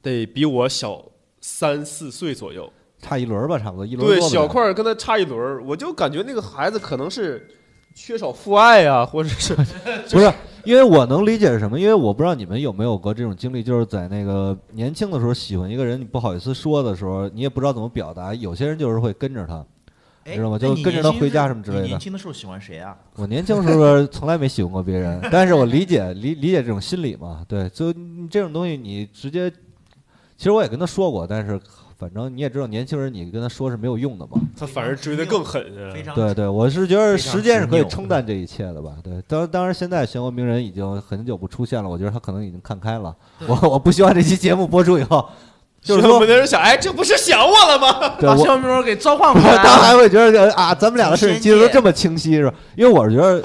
[0.03, 1.05] 得比我小
[1.41, 2.73] 三四岁左右。
[3.05, 7.47] 差一轮儿吧，差不多一轮对，小块儿跟他差一轮儿，我就感觉那个孩子可能是
[7.95, 9.55] 缺少父爱啊，或者是
[10.11, 10.33] 不是，
[10.65, 19.65] 因为我能理解是什么，因为我不知道你们有没有过这种经历，就是在那个年轻的时候喜欢一个人，你不好意思说的时候，你也不知道怎么表达，有些人就是会跟着他。
[20.27, 22.97] 你知道吗就跟着他回家什么之类的你年轻的时候喜欢谁啊？
[23.17, 27.93] 我年轻时候从来没喜欢过别人， 但是我理解理理解这种心理嘛，对，就
[28.31, 31.61] 这种东西你直接，其实我也跟他说过，但是
[32.05, 34.33] 反正你也知道，年轻人你跟他说是没有用的嘛。
[34.57, 35.65] 他反而追得更狠。
[36.15, 38.97] 对对，我是觉得时间是可以冲淡这一切的吧。
[39.03, 43.17] 对，当当然现在漩涡鸣人已经很久不出现了，我觉得他可能已经看开了。
[43.47, 45.27] 我我不希望这期节目播出以后，
[45.85, 47.93] 就是我说们的人想，哎，这不是想我了吗？
[48.01, 48.37] 把对我。
[48.39, 49.77] 肖明给召唤回来他。
[49.77, 52.55] 还会觉得啊，咱们俩的事记得都这么清晰是吧？
[52.75, 53.43] 因为我是觉得，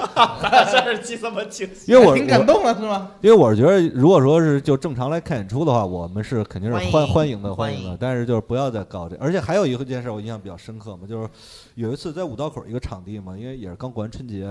[0.72, 1.92] 这是记这么清晰。
[1.92, 3.10] 因为我挺感动了是吗？
[3.20, 9.14] 因为我是觉得，如果说是就正常来看演出的话，我们是肯定是欢欢欢迎的欢迎的，但是就是不要再搞这。
[9.20, 11.28] 而且还有一个件事我印象比较深刻嘛，就是
[11.74, 14.46] 有一次在五道口一个场地嘛，因为也是刚过完春节，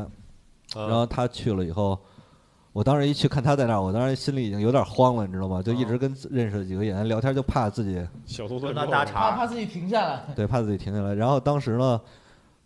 [0.76, 1.98] 然后他去了以后，
[2.72, 5.62] 我当时一去看他在那儿，我当时心里已经有点慌了，你知道吗？
[5.62, 10.22] 就一直跟认识的几个演员聊天，就怕自己小动作跟他搭怕茬，怕自己停下来。
[10.36, 11.14] 对怕自己停下来。
[11.16, 12.00] 然后当时呢，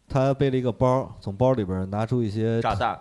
[0.09, 2.99] 他背了一个包，从包里边拿出一些炸弹，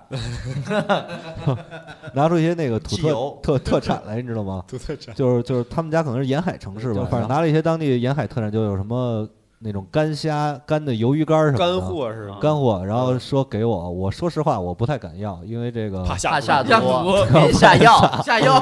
[2.15, 3.12] 拿出一些那个土特
[3.43, 4.62] 特特产来，你知道吗？
[4.69, 5.12] 土特产。
[5.15, 9.29] 就是就是他们家可能是沿海城市吧，反正拿了一些当地沿海特产，就有什么
[9.64, 12.38] 那种干虾、干的鱿鱼干儿什么的干货是吧？
[12.40, 18.22] 干货，然后说给我，我说实话我不太敢要，因为这个怕怕 下下毒下毒，下药。
[18.22, 18.61] 下药，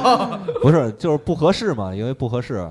[0.60, 2.68] 不是就是不合适嘛，因为不合适。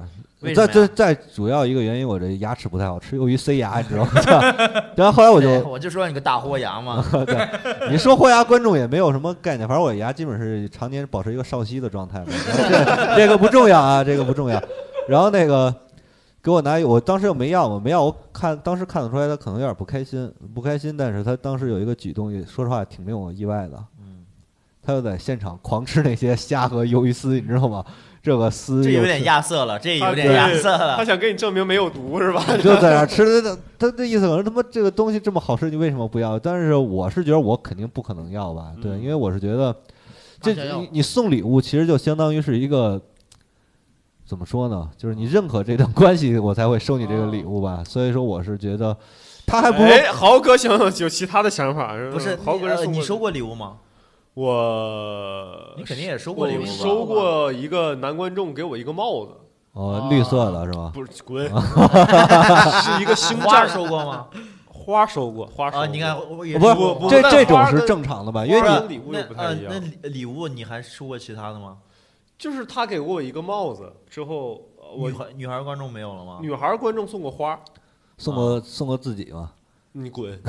[0.56, 4.12] 再再再主要一个原因，我这牙齿不太好，吃鱿鱼塞牙，你知道吗？
[4.96, 12.28] 然后后来我就我就说你个大豁牙嘛， 对你说豁牙，观众也没有什么概念，反正我牙基本是常年保持一个少息的状态嘛。
[12.46, 14.62] 这这个不重要啊，这个不重要。
[15.10, 15.74] 然后那个
[16.42, 23.78] 给我拿，我当时又没要嘛，没要，我看当时看得出来他可能有点不开心，不开心，但是他当时有一个举动，也说实话挺令我意外的。
[24.00, 24.24] 嗯，
[24.82, 27.84] 他就在现场狂吃那些虾和鱿鱼丝，你知道吗？
[28.22, 31.06] 这个丝这有点亚瑟了， 这有点亚瑟了他了。
[31.06, 32.44] 想跟你证明没有毒是吧？
[32.62, 36.38] 就在那吃，他他的意思可能他妈这个东西这么好吃，你为什么不要？
[36.38, 39.74] 但是我是觉得我肯定不可能要吧，对，嗯因为我是觉得
[40.42, 43.02] 这你你送礼物其实就相当于是一个
[44.30, 44.88] 怎么说呢？
[44.96, 47.84] 就是你认可这段关系，我才会收你这个礼物吧。
[47.84, 48.96] 所以说我是觉得
[49.48, 53.78] 他还不如哎，豪哥想有其他的想法是吧不是豪哥是呃你收过礼物吗？
[54.36, 56.68] 我你肯定也收过礼物吧？
[56.70, 59.32] 我收过一个男观众给我一个帽子，
[59.74, 60.92] 哦绿色的是吧？
[60.94, 64.28] 不是滚， 是一个星花战收过吗？
[64.72, 68.46] 花收过，花收过啊，你看，不是不不这这种是正常的吧？
[68.46, 71.78] 因为礼物又不太呃一样那礼礼物你还收过其他的吗？
[72.40, 74.62] 就是他给过我一个帽子之后，
[74.98, 76.40] 女孩女孩观众没有了吗？
[76.42, 77.60] 女孩观众送过花，
[78.18, 79.52] 送过送过自己吗？
[79.92, 80.40] 你滚！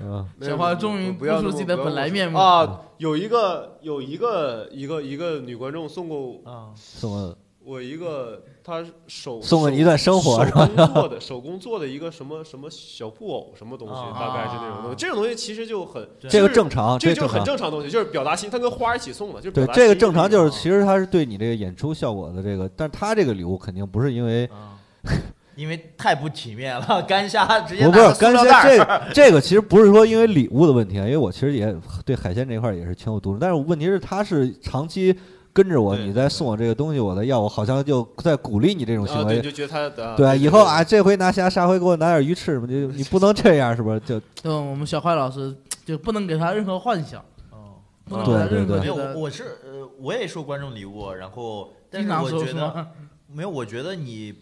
[0.00, 2.80] 嗯，小花终于不要露出自己的本来面目啊！
[2.98, 10.66] 有一个有一个一个一个女观众送过啊，送过我一个，他手送给你一段生活手是吧？
[10.66, 14.96] 手工做的手工做的一个什么什么小布偶什么东西，啊大概是那种东西。
[14.96, 17.56] 这种东西其实就很这个正常，这就很正常。
[17.56, 17.64] 正常。
[17.64, 20.50] 的东西，就是表达心，他跟花一起送的，就是对表达这个正常，就是啊。
[20.50, 24.76] 其实他是对你这个演出效果的这个，但他这个礼物肯定不是因为啊，
[25.56, 28.98] 因为太不体面了， 干虾直接不不是拿个塑干虾这袋儿。
[28.98, 31.74] 个这个其实不是说因为礼物的问题啊，因为我其实也
[32.04, 35.16] 对海鲜这一块儿也是情有独钟，但是问题是他是长期
[35.54, 39.40] 跟着我，你再送我这个东西，我再要，我好像就在鼓励你这种行为。
[39.40, 44.00] 就觉得他啊对，以后啊，这回拿虾，下回给我拿点鱼翅嘛，就你不能这样，是不是？
[44.00, 52.86] 就嗯，我们小坏老师就不能给他任何幻想，哦不能给他对对对没有，我我是呃，我也收观众礼物，然后但是我觉得？
[53.32, 54.32] 没有，我觉得你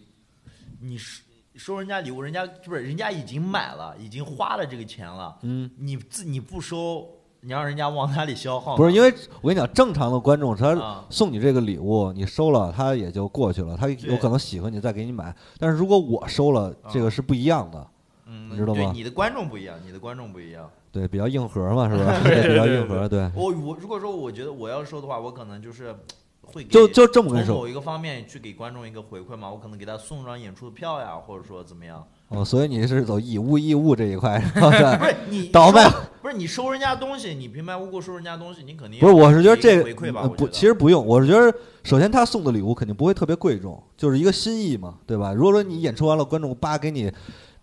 [0.81, 1.23] 你收
[1.55, 7.09] 收人家礼物，人家不是人家已经买了，已经花了这个钱了，嗯，你自你不收，
[7.45, 8.77] 你让人家往哪里消耗？
[8.77, 15.35] 不是因为我跟你讲，正常的观众他啊，送你这个礼物，你收了，他也就过去了，他有可能喜欢你再给你买。
[15.59, 17.85] 但是如果我收了，这个是不一样的，
[18.27, 20.71] 嗯，你知道吗对你的观众不一样，你的观众不一样。
[20.93, 22.15] 对，比较硬核嘛，是吧？
[22.23, 23.29] 对比较硬核，对。
[23.35, 25.93] 我我如果说我觉得我要收的话，我可能就是
[26.43, 32.07] 会给就就这么某一个方面去给观众一个回馈嘛，我可能给他送张演出的票呀，或者说怎么样。
[32.35, 34.97] 哦，所以你是走以物易物这一块，是吧？
[34.97, 35.89] 不是你倒卖
[36.23, 41.05] 不是你收人家东西，你平白无故收人家东西，你肯定不是，我是觉得这个回馈吧，呃不，其实不用。
[41.05, 45.33] 我是觉得，首先他送的礼物肯定不会特别贵重，就是一个心意嘛，对吧？
[45.33, 47.13] 如果说你演出完了，观众叭给你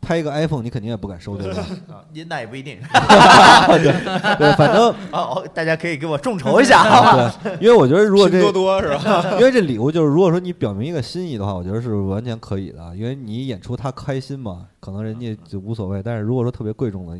[0.01, 1.65] 拍一个 iPhone，你肯定也不敢收，对吧？
[1.91, 2.79] 啊，你那也不一定。
[2.87, 7.35] 对，反正 哦，大家可以给我众筹一下，好吧？
[7.43, 9.37] 对，因为我觉得如果这拼多多是吧？
[9.39, 12.95] 因为这礼物就是，如果说你表明一个心意的话，我觉得是完全可以的。
[12.95, 16.01] 因为你演出他开心嘛，可能人家就无所谓。
[16.01, 17.15] 但是如果说特别贵重的，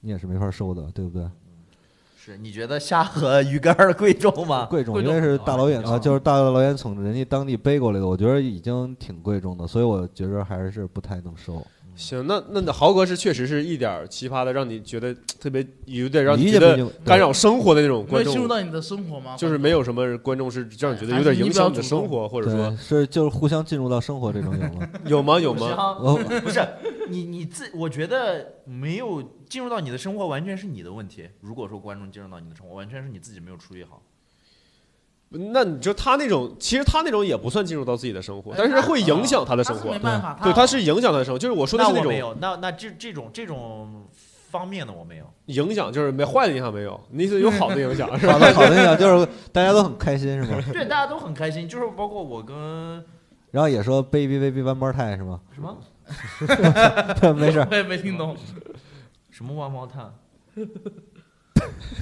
[0.00, 1.26] 你也是没法收的，对不对？
[2.22, 4.66] 是你觉得虾和鱼干儿贵重吗？
[4.68, 11.66] 贵重，因为是大老远啊啊，就是大老远从人家当地背过来的，我觉得已经挺贵重的，所以我觉得还是不太能收。
[12.00, 19.36] 行，那那那豪哥是确实是一点儿奇葩的，让你觉得特别有点让你理觉得干扰生活的那种观众，进入到你的生活吗？
[19.36, 24.58] 就是没有什么观众是让你觉得有点影响你的生活，或者说，是就是互相进入到生活这种
[25.04, 25.38] 有吗？
[25.38, 25.68] 有吗？
[25.68, 26.16] 有吗？
[26.42, 26.66] 不是
[27.08, 31.28] 你你自，我觉得没有进入到你的生活，完全是你的问题。
[31.40, 34.02] 如果说观众进入到你的生活，完全是你自己没有处理好。
[35.32, 40.04] 那你就他那种，其实他那种也不算进入到自己的生活哎，但是会影响他的生活他是没。
[40.04, 44.04] 办法，对，他是影响他的生活，就是我说的是那种那我没有，那那这这种这种
[44.50, 45.24] 方面的我没有。
[45.46, 48.32] 影响，就是没坏的影响没有，你意思有好的影响 是吧？
[48.32, 50.60] 好的好的影响就是大家都很开心是吗？
[50.72, 52.56] 对，大家都很开心，就是包括我跟
[53.52, 55.40] 然后也说 baby baby one more time 是吗？
[55.54, 55.76] 什么
[57.34, 58.36] 没事儿，我也没听懂。
[59.30, 60.12] 什么万毛炭，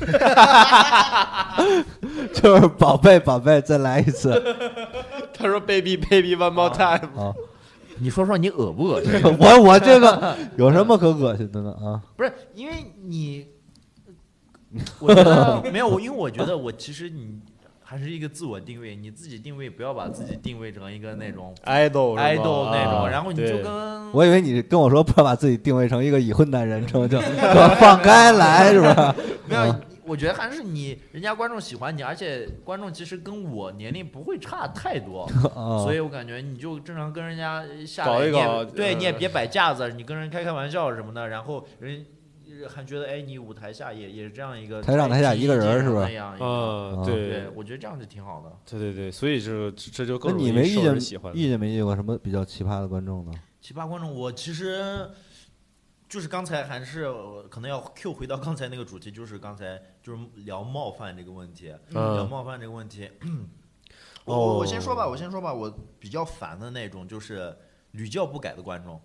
[2.34, 4.30] 就是宝贝宝贝，再来一次
[5.32, 7.34] 他说 baby baby one more time，啊！
[8.00, 9.12] 你说说你恶不恶心？
[9.38, 12.00] 我我这个有什么可恶心的呢啊？
[12.16, 13.46] 不是因为你，
[15.00, 17.40] 我觉得没有，因为我觉得我其实你
[17.90, 23.62] 还是一个自我定位，你自己定位不要把自己定位成一个那种 idol idol 那种，啊然后你就对。
[23.62, 27.28] 跟我以为你跟我说不要把自己定位成一个已婚男人，成就 就
[27.80, 29.16] 放开来是吧？
[29.48, 29.74] 没有，
[30.04, 35.22] 我觉得还是你人家观众喜欢你，而且观众其实跟我年龄不会差太多，
[35.56, 42.04] 啊，所以我感觉你就正常跟人家下来，搞一你也搞嗯对你也别摆架子，你跟人开开玩笑什么的，然后人。
[42.66, 48.58] 还觉得哎，你舞台下也也是这样一个台上台下一个人是吧那样一个啊，啊对对，我觉得这样就挺好的。
[48.64, 51.34] 对对对，所以这这就那更容易受你没遇见人喜欢。
[51.34, 53.32] 遇见没遇见过什么比较奇葩的观众呢？
[53.60, 55.10] 奇葩观众，我其实
[56.08, 63.10] 就是刚才还是呃可能要 Q 回到刚才那个主题，就是刚才就是聊冒犯这个问题，嗯聊冒犯这个问题。
[64.24, 67.54] 我哦我我先说吧，我先说吧，我比较烦的那种就是
[67.92, 69.00] 屡教不改的观众。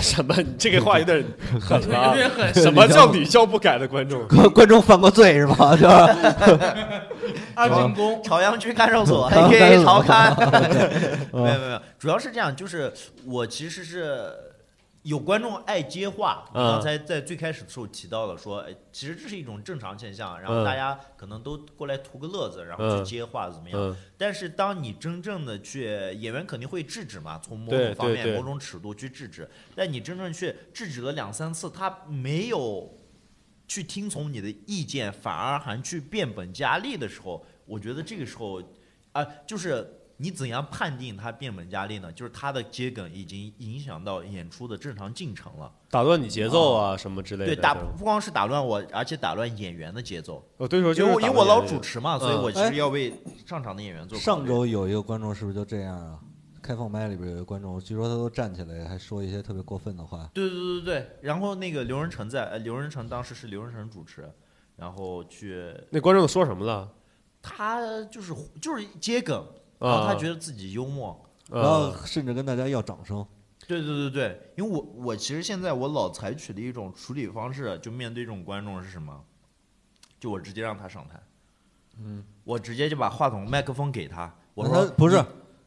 [0.00, 0.34] 什么？
[0.36, 1.24] 你这个话有点
[1.60, 2.14] 狠有了。
[2.14, 2.54] 点狠。
[2.54, 4.26] 什么叫屡教不改的观众？
[4.28, 5.74] 观观众犯过罪是吧？
[5.76, 6.06] 是吧？
[7.54, 9.76] 二进宫，朝阳区看守所， A.K.A.
[9.78, 10.34] 守朝刊。
[11.32, 12.92] 没有没有，主要是这样，就是
[13.26, 14.26] 我其实是
[15.02, 23.80] 有观众爱接话，嗯刚才在最开始的时候提到了说，哎，其实这是一种正常现象，然后嗯大家可能都过来图个乐子，然后嗯去接话怎么样？
[23.80, 29.48] 嗯但是当你真正的去，演员肯定会制止嘛，从某种方面、某种尺度去制止。
[29.74, 32.96] 但你真正去制止了两三次，他没有
[33.66, 38.62] 去听从你的意见，反而还去变本加厉的时候，我觉得这个时候，
[39.10, 42.12] 啊、就是你怎样判定他变本加厉呢？
[42.12, 45.68] 就是他的接梗已经影响到演出的正常进程了。
[45.90, 47.56] 打乱你节奏啊什么之类的。
[47.56, 50.40] 对，打不光是打乱我，而且打乱演员的节奏。
[50.56, 53.12] 我对手就因为是我因为我老主持嘛，所以嗯我其哎实要为
[53.44, 54.16] 上场的演员做。
[54.16, 56.20] 上周有一个观众是不是就这样啊？
[56.62, 60.30] 开放麦里边有一个观众，据说他都站起来，还说一些特别过分的话。
[60.32, 64.32] 对对对对对，然后那个刘仁成在，呃，刘仁成当时是刘仁成主持，
[64.76, 66.88] 然后去那观众说什么了？
[67.44, 69.44] 他就是就是接梗，
[69.82, 71.20] 然后他啊觉得自己幽默。
[71.50, 73.26] 然后啊甚至跟大家要掌声。
[73.66, 79.18] 对对对对，因为我我其实现在我老采取的一种处理方式，就面对这种观众是什么？
[80.18, 81.20] 就我直接让他上台，
[81.98, 85.24] 嗯，我直接就把话筒麦克风给他，我说不是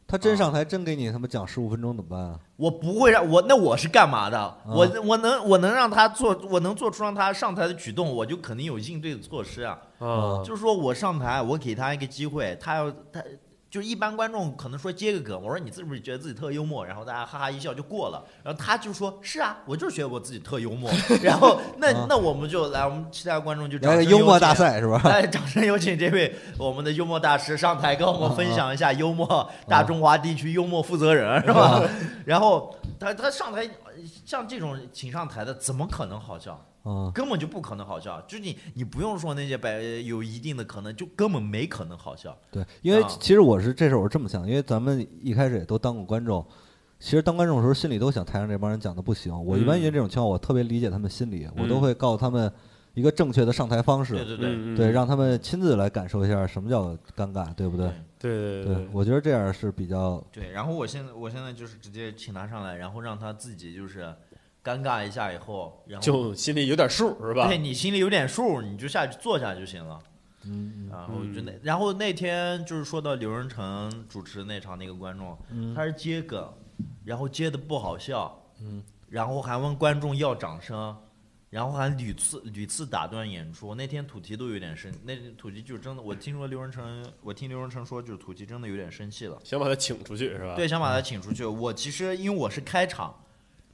[0.07, 2.39] 他真上台真给你他妈讲十五分钟怎么办啊？
[2.57, 4.57] 我不会让我那我是干嘛的？
[4.65, 9.79] 我我能我能让他做，我能做出让他上台的举动，我就肯定有应对的措施啊。
[9.99, 13.23] 啊就是说我上台，我给他一个机会，他要他
[13.75, 20.89] 就一般观众可能说接个梗，我说你是不是觉得自己特幽默，然后大家哈哈一笑就过了，然后他就说是啊，我就是觉得我自己特幽默，
[21.21, 24.55] 然后那啊那我们就来，我们其他观众就掌来个声有请幽默大。
[24.55, 25.01] 赛是吧？
[25.03, 31.83] 来，掌声有请这位我们的幽默大师上台，跟我们分享一下幽默大中华地区幽默负责人，是吧？
[32.25, 33.69] 然后他他上台，
[34.25, 36.65] 像这种请上台的，怎么可能好笑？
[36.85, 42.37] 嗯，根本就不可能好笑，就是你你不用说那些百有一定的可能，就根本没可能好笑。
[42.51, 46.45] 对，因为啊其实我是这事儿我是这么想，因为咱们一开始也都当过观众，
[46.99, 49.33] 其实当观众的时候心里都想台上这帮人讲的不行。
[49.45, 52.51] 我一般嗯遇见这种情况，我特别理解他们心理，我都嗯会告诉他们
[52.93, 57.91] 一个正确的上台方式，对对对让他们亲自来感受一下什么叫尴尬，对不对？
[58.19, 64.11] 对对对，我觉得这样是比较对，然后我现在我现在就是直接请他上来，然后让他自己就是
[64.65, 67.55] 尴尬一下以后，然后就心里有点数是吧对？
[67.55, 69.99] 你心里有点数，你就下去坐下就行了。
[70.47, 76.51] 嗯然后就那，嗯然后那天就是说到刘仁成主持那场那个观众，嗯他是接梗，
[77.03, 80.95] 然后接的不好笑，嗯，然后还问观众要掌声，
[81.49, 83.73] 然后还屡次屡次打断演出。
[83.73, 90.55] 那天土鸡都有点生，那土鸡就真的，我听说刘仁成，我听刘仁成说，就是土鸡真的有点生气了，想把他请出去是吧？
[90.55, 91.43] 对，想把他请出去。
[91.43, 93.15] 我其实因为我是开场，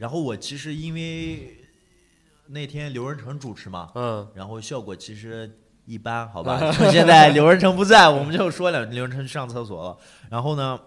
[0.01, 1.55] 然后我其实因为
[2.47, 5.47] 那天刘仁成主持嘛，嗯然后效果其实
[5.85, 6.59] 一般，好吧？
[6.71, 9.95] 就 现在刘仁成不在，我们就说两句，刘仁成去上厕所了。
[10.27, 10.79] 然后呢，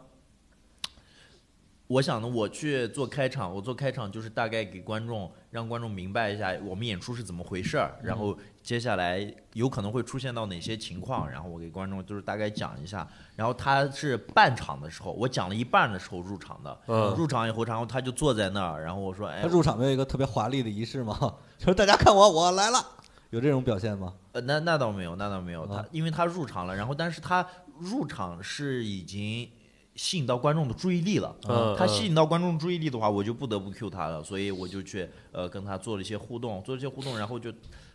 [1.95, 13.07] 我想呢，我去做开场，我做开场就是大概给观众，让观众明白一下我们演出是怎么回事儿，然后接下来有可能会出现到哪些情况，然后我给观众就是大概讲一下。
[13.37, 21.17] 然后他是半场的时候，我讲了一半的时候入场的，嗯入场以后，然后他就坐在那儿，然后我说，哎他，入场没有一个特别华丽的仪式吗？
[21.59, 22.85] 就是大家看我，我来了，
[23.31, 24.13] 有这种表现吗？
[24.33, 25.65] 呃，那那倒没有，那倒没有。
[25.65, 27.47] 他啊因为他入场了，然后但是他
[27.79, 29.49] 入场是已经
[29.97, 31.35] 吸引到观众的注意力了。
[31.49, 37.53] 嗯，他吸引到观众注意力的话，我就不得不 Q 他了，所以我就去呃跟他做了一些互动，做了一些互动，然后就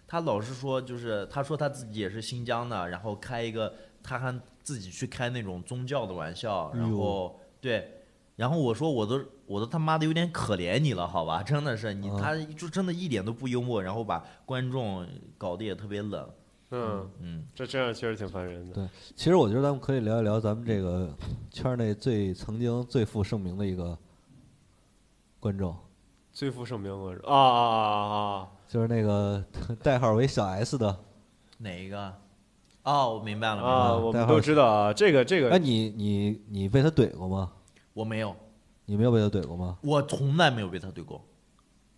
[0.08, 8.04] 他老是说，就是他说他自己也是新疆的，然后开一个他还自己去开那种宗教的玩笑，然后对，
[8.38, 15.06] 然后我说我都我都他妈的有点可怜你了，好吧，真的是你啊他就真的一点都不幽默，然后把观众
[15.38, 16.30] 搞得也特别冷。
[16.72, 18.74] 嗯，嗯，这这样确实挺烦人的。
[18.74, 21.12] 对其实我觉得咱们可以聊一聊咱们这个
[21.50, 23.98] 圈内最曾经最负盛名的一个
[25.40, 25.76] 观众，
[26.32, 28.48] 最负盛名我是啊啊啊啊啊！
[28.68, 29.44] 就是那个
[29.82, 30.96] 代号为小 S 的。
[31.58, 32.14] 哪一个？
[32.84, 37.52] 哦，我明白了，明白啊，了，我们都知道啊，这个这哎，个你你你被他怼过吗？
[37.94, 38.36] 我没有，
[38.86, 39.78] 你没有被他怼过吗？
[39.82, 41.26] 我从来没有被他怼过。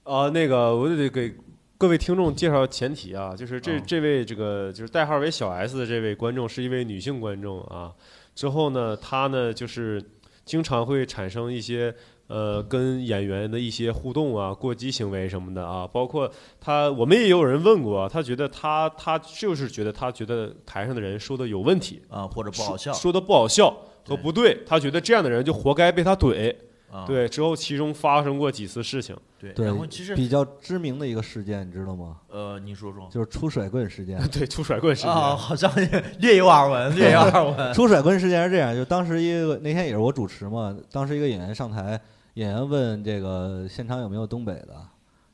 [0.04, 1.36] 啊，那个我得给
[1.82, 7.92] 各位听众介绍前提啊，就是这哦这位这个就是代号为小 S 的这位观众是一位女性观众啊。
[8.36, 10.00] 之后呢，她呢就是
[10.46, 11.92] 经常会产生一些
[12.28, 23.76] 呃跟演员的一些互动啊、过激行为什么的啊，包括她我们也有人问过，她觉得她她就是觉得她觉得台上的人说的有问题，啊，或者不好笑说说的不好笑
[24.08, 26.56] 和不对，她觉得这样的人就活该被她怼。
[26.92, 29.16] 啊，对，之后其中发生过几次事情。
[29.40, 29.54] 对。
[29.58, 32.18] 然后其实比较知名的一个事件，你知道吗？
[32.30, 34.22] 呃，你说说就是出甩棍事件。
[34.30, 35.12] 对，出甩棍事件。
[35.12, 35.72] 啊，好像
[36.20, 37.74] 略有耳闻，略有耳闻。
[37.74, 42.00] 出甩棍事件是这样，就当时一个那天也是我主持嘛，当时一个演员上台，
[42.36, 44.76] 演员问这个现场有没有东北的，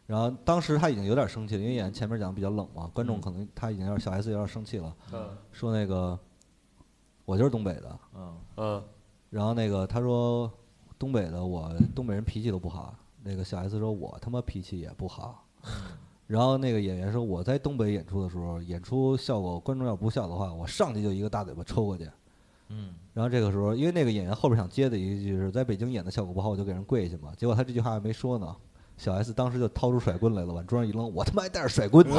[0.06, 6.18] 然后当时他已经有点生气了，因为演员前面讲的比较冷嘛，观众可能他已经有点小 S 有点生气了，嗯说那个
[7.26, 8.84] 我就是东北的，嗯嗯
[9.30, 10.50] 然后那个他说
[11.00, 12.94] 东北的我东北人脾气都不好，
[13.24, 15.44] 那个小 S 说我他妈脾气也不好。
[16.28, 22.10] 然后那个演员说：“我在东北演出的时候，演出效果，观众要不笑的话，我上去就一个大嘴巴抽过去。
[22.68, 27.32] 嗯，然后这个时候，因为那个演员后边想接的一句是在北京演的效果不好，我就给人跪下嘛。
[27.38, 28.54] 结果他这句话还没说呢，
[28.98, 32.06] 小 S 当时就掏出甩棍来了，往桌上一扔，我他妈还带着甩棍。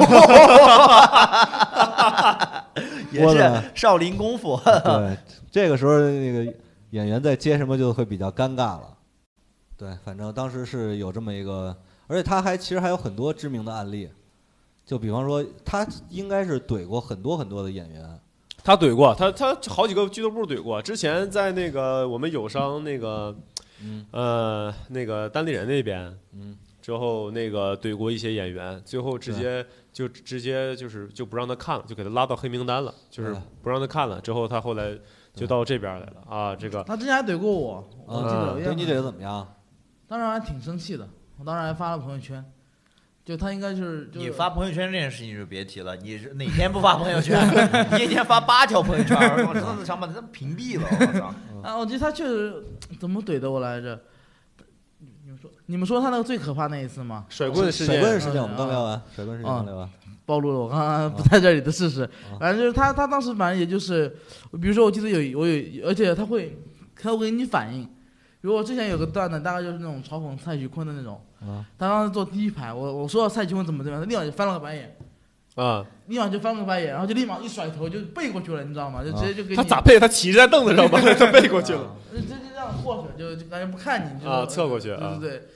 [3.11, 4.59] 也是我少林功夫。
[4.63, 5.17] 对，
[5.51, 6.51] 这个时候那个
[6.91, 8.97] 演员在接什么就会比较尴尬了。
[9.77, 11.75] 对，反正当时是有这么一个，
[12.07, 14.09] 而且他还其实还有很多知名的案例，
[14.85, 18.19] 就比方说他应该是怼过很多很多的演员。
[18.61, 20.81] 他怼过，他他好几个俱乐部怼过。
[20.81, 23.33] 之前在那个我们友商那个
[23.81, 33.33] 嗯呃那个单立人那边，嗯，之后那个怼过一些演员，最后直接就直接就是就不让他看了，就给他拉到黑名单了，就是
[33.63, 34.19] 不让他看了。
[34.19, 34.97] 之后他后来
[35.39, 39.47] 就到这边来了啊，这个他之前还怼过我，我记啊，得有一样对你怼的怎么样？
[40.07, 42.43] 当时还挺生气的，我当时还发了朋友圈，
[43.23, 47.39] 就他应该是就是你发朋友圈这件事情就别提了，你是哪天不发朋友圈？
[47.97, 49.15] 你一天发八条朋友圈，
[49.47, 50.87] 我真的想把他屏蔽了。
[50.89, 51.33] 我操！
[51.63, 52.63] 啊，我觉得他确实
[52.99, 53.99] 怎么怼的我来着？
[55.23, 57.25] 你们说你们说他那个最可怕那一次吗？
[57.29, 59.89] 甩棍事件甩棍事件我们刚聊完，甩棍事件啊刚聊完。
[60.29, 62.07] 暴露了我刚刚不在这里的事实。
[62.39, 64.07] 反正就是他，他当时反正也就是，
[64.61, 66.55] 比如说我记得有我有，而且他会
[66.95, 67.83] 他会给你反应。
[67.83, 71.19] 比如果之前有个段子，大概就是那种嘲讽蔡徐坤的那种。
[71.41, 74.95] 啊他当时坐第一排，我我说蔡徐坤怎么怎么样，他立马就翻了个白眼，
[75.55, 79.03] 啊，立马就翻了个白眼，然后就立马一甩头就背过去了，你知道吗？
[79.03, 79.99] 就直接就给你他咋背？
[79.99, 80.99] 他骑在凳子上吗？
[81.17, 81.95] 他背过去了。
[82.13, 85.47] 就直接这样过去，就就感觉不看你，就啊侧过去啊对对对。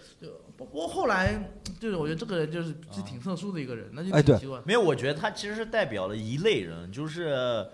[0.58, 4.62] 就不过后来就是我觉得这个人就是是挺特殊的一个人，那就哎对挺奇怪。
[4.66, 7.66] 没有，我觉得他其实是代表了一类人，就是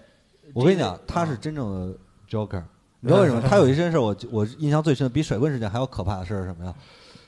[0.54, 1.98] 我跟你讲，他是真正的
[2.30, 2.64] Joker。
[3.02, 3.42] 你知道为什么？
[3.42, 6.76] 他有一件事，我我印象最深的，比甩棍事件还要可怕的事儿是什么呀？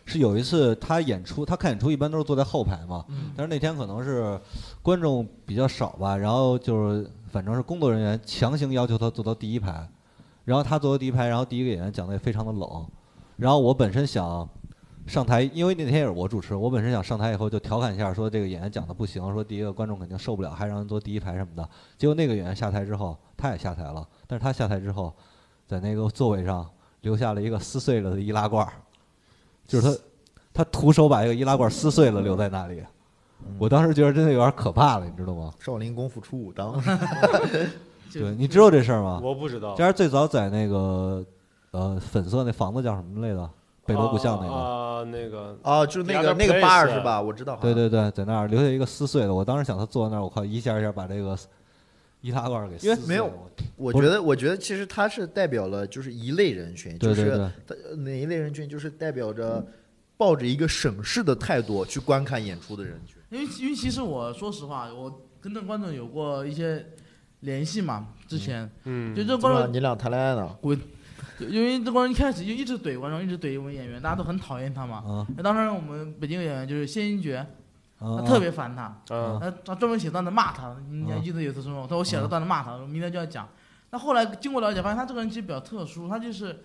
[0.03, 4.37] 是有一次他演出，他看演出一般都是坐在后排嘛，嗯但是那天可能是
[4.81, 9.87] 观众比较少吧，然后就是反正是工作人员强行要求他坐到第一排，
[10.43, 12.85] 然后他坐到第一排，然后第一个演员讲的也非常的冷，
[13.37, 14.49] 然后我本身想
[15.11, 21.69] 上台，因为那天也是我主持，我本身想上台以后就调侃一下，说这个演员讲的不行，说第一个观众肯定受不了，还让人坐第一排什么的。
[21.97, 25.13] 结果那个演员下台之后，他也下台了，但是他下台之后，
[25.67, 26.65] 在那个座位上
[27.01, 28.71] 留下了一个撕碎了的易拉罐儿，
[29.67, 29.93] 就是
[30.53, 32.81] 他他徒手把一个易拉罐撕碎了留在那里。
[33.59, 35.53] 我当时觉得真的有点可怕了，你知道吗？
[35.59, 36.81] 少林功夫出武当。
[38.13, 39.19] 对，你知道这事儿吗？
[39.21, 39.75] 我不知道。
[39.75, 41.25] 这是最早在那个
[41.71, 43.49] 呃粉色那房子叫什么来着？
[43.91, 44.53] 北锣鼓巷那个。
[44.53, 47.21] 啊，那个啊，就那个那个巴尔 place 是吧？
[47.21, 47.57] 我知道。
[47.61, 47.73] 对。
[47.73, 49.33] 对对，在那儿留下一个撕碎的。
[49.33, 51.37] 我当时想他坐在那儿，我靠，一下一下把这个
[52.21, 52.95] 易拉罐给撕碎了。
[52.95, 53.31] 因为没有
[53.75, 57.49] 我觉得，我觉得其实他是代表了就是一类人群，就是
[57.97, 59.65] 哪一类人群，就是代表着
[60.17, 63.17] 抱着一个审视的态度去观看演出的人群。
[63.31, 66.85] 因为因为其实我说实话，我跟那观众有过一些
[67.39, 70.55] 联系嘛，之前、嗯，就这个观众，你俩谈恋爱呢？
[70.61, 70.77] 就
[71.49, 74.97] 因为这观众一开始就一直怼观众，一直怼我们演员，大家都很讨厌他嘛。
[74.97, 77.37] 啊那当时我们北京的演员就是谢英爵，
[77.99, 78.83] 啊他，特别烦他，
[79.15, 80.75] 啊他他专门写段子骂他。
[80.89, 81.81] 你还记得有次什么？
[81.83, 83.47] 他说我写了段子骂他，我明天就要讲。
[83.89, 86.57] 那后来经过了解，发现他这个人其实比较特殊，他就是，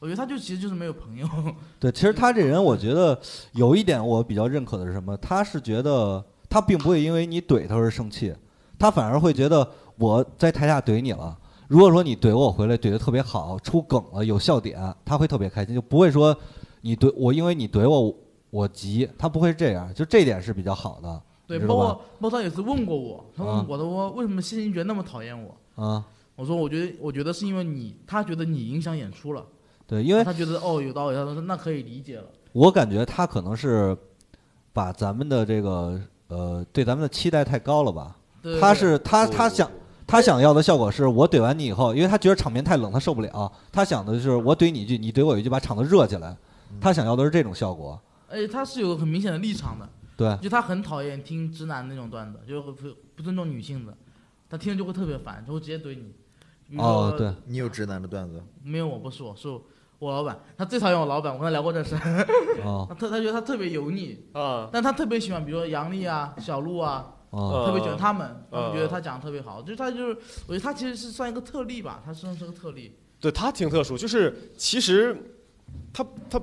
[0.00, 1.28] 我觉得他就其实就是没有朋友。
[1.78, 3.18] 对，其实他这人，我觉得
[3.52, 5.16] 有一点我比较认可的是什么？
[5.18, 8.34] 他是觉得他并不会因为你怼他而生气，
[8.78, 11.38] 他反而会觉得我在台下怼你了。
[11.72, 16.36] 如果说你怼我回来怼的特别好，出梗了有笑点，他会特别开心，就不会说
[16.82, 18.14] 你怼我，因为你怼我
[18.50, 21.22] 我急，他不会这样，就这点是比较好的。
[21.46, 25.56] 对，包括包括他有次问过我，他啊问我的说为什么谢金爵那么讨厌我？
[25.82, 26.04] 啊，
[26.36, 29.42] 我说我觉得我觉得是因为你，他觉得你影响演出了，
[29.86, 32.24] 对，因为他觉得哦有道理，他说那可以理解了。
[32.52, 33.96] 我感觉他可能是
[34.74, 35.98] 把咱们的这个
[36.28, 38.14] 呃对咱们的期待太高了吧。
[38.42, 39.70] 对对他是他他想
[40.06, 43.50] 他想要的效果是我怼完你以后，因为他觉得场面太冷，他受不了。
[43.70, 46.36] 他想的就是我怼你一句，你怼我一句，把场子热起来。
[46.80, 48.00] 他想要的是这种效果。
[48.28, 52.74] 而且他是有很明显的立场的，对，就他很讨厌听直男那种段子，就是不
[53.14, 53.94] 不尊重女性的，
[54.48, 55.94] 他听了就会特别烦，就会直接怼
[56.68, 56.78] 你。
[56.78, 58.42] 哦，对，你有直男的段子？
[58.62, 59.46] 没有我不是我是
[59.98, 61.94] 我老板，他最讨厌我老板，我跟他聊过这事，
[62.64, 62.86] 哦。
[62.88, 72.92] 他特他觉得他特别油腻，啊，但他特别喜欢，比如说杨笠啊、小鹿啊，哦，特别喜欢他们，我嗯觉得他讲的特别好，就是他就是，我觉得他其实是算一个特例吧，他算是个特例。
[73.20, 75.16] 对他挺特殊，就是其实
[75.92, 76.38] 他他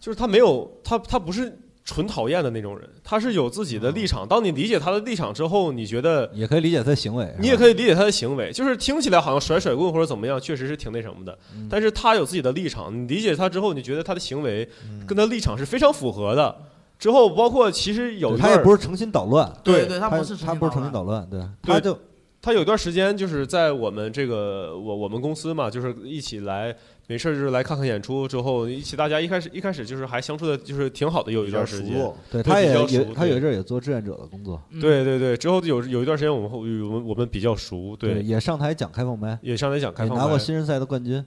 [0.00, 4.26] 就是他没有他他不是纯讨厌的那种人，他是有自己的立场。
[4.26, 7.34] 当你理解他的立场之后，你觉得也可以理解他的行为。
[7.38, 11.38] 你也，可以理解他的行为，就是听起来好像甩甩棍或者怎么样，确实是挺那什么的。
[11.54, 16.56] 嗯但是他有自己的立场，你理解他之后，你觉得他的行为嗯跟他立场是非常符合的。
[17.02, 20.92] 之后包括其实有一段他也不是诚心捣乱，对对，他他不是他不是诚心。
[20.92, 21.98] 捣乱，对，对他就
[22.40, 26.72] 他有段时间就是在我们这个我我们公司嘛，就是一起来
[27.08, 32.12] 没事就是来看看演出，之后一起大家一开始一开始就是还相处的就是挺好的，有一段时间。
[32.30, 41.24] 对，他也比较熟也他有一阵也做志愿者的工作，嗯对对对，之后有有一段时间我们后我们我们比较熟，对，也上台讲开放麦，也上台讲开放麦拿过新人赛的冠军。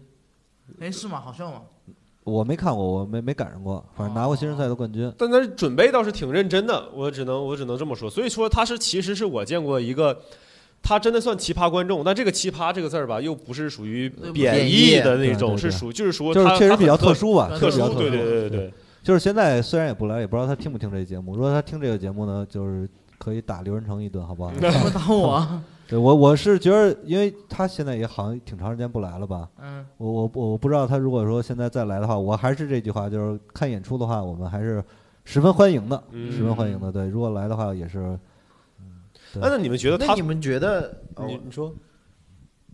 [0.80, 1.20] 哎，是吗？
[1.20, 1.64] 好笑吗？
[2.26, 5.10] 我没看过，我没没赶上过，反正拿过新人赛的冠军。
[5.18, 8.10] 但他准备倒是挺认真的，我只能我只能这么说。
[8.10, 10.20] 所以说他是其实是我见过一个，
[10.82, 18.74] 他真的算奇葩观众，但这个奇葩这个字儿吧，又不是属于贬义的那种，是属就是说就是他确实比较特殊，殊吧，特殊对对对对对。
[19.04, 21.36] 就是现在虽然也不来，也不知道他听不听这个节目。
[21.36, 24.52] 如果他听这个节目呢，就是可以打刘仁成一顿，好不好？
[24.60, 25.64] 打我啊？
[25.88, 29.48] 对我我是觉得，因为他现在也好像挺长时间不来了吧。
[29.62, 34.84] 嗯，我我我不知道他如果说现在再来的话，我还是这句话，就是看演出的话，我们还是
[35.24, 36.92] 十分欢迎的，嗯十分欢迎的。
[36.92, 38.18] 对，如果来的话也是，
[38.80, 39.02] 嗯
[39.36, 40.22] 那那你们觉得他那你？
[40.22, 41.02] 们觉得？
[41.16, 41.74] 哦你你说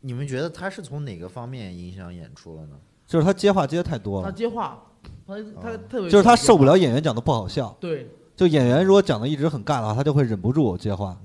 [0.01, 2.75] 你们觉得他是从哪个方面影响演出了呢？
[3.05, 4.81] 就是他接话接的太多了他，接话，
[5.27, 7.75] 他他特别就是他受不了演员讲的不好笑。
[7.79, 11.15] 对，就演员如果讲的一直很尬的话，他就会忍不住接话。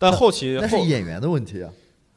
[0.00, 1.70] 但后期那是后演员的问题啊。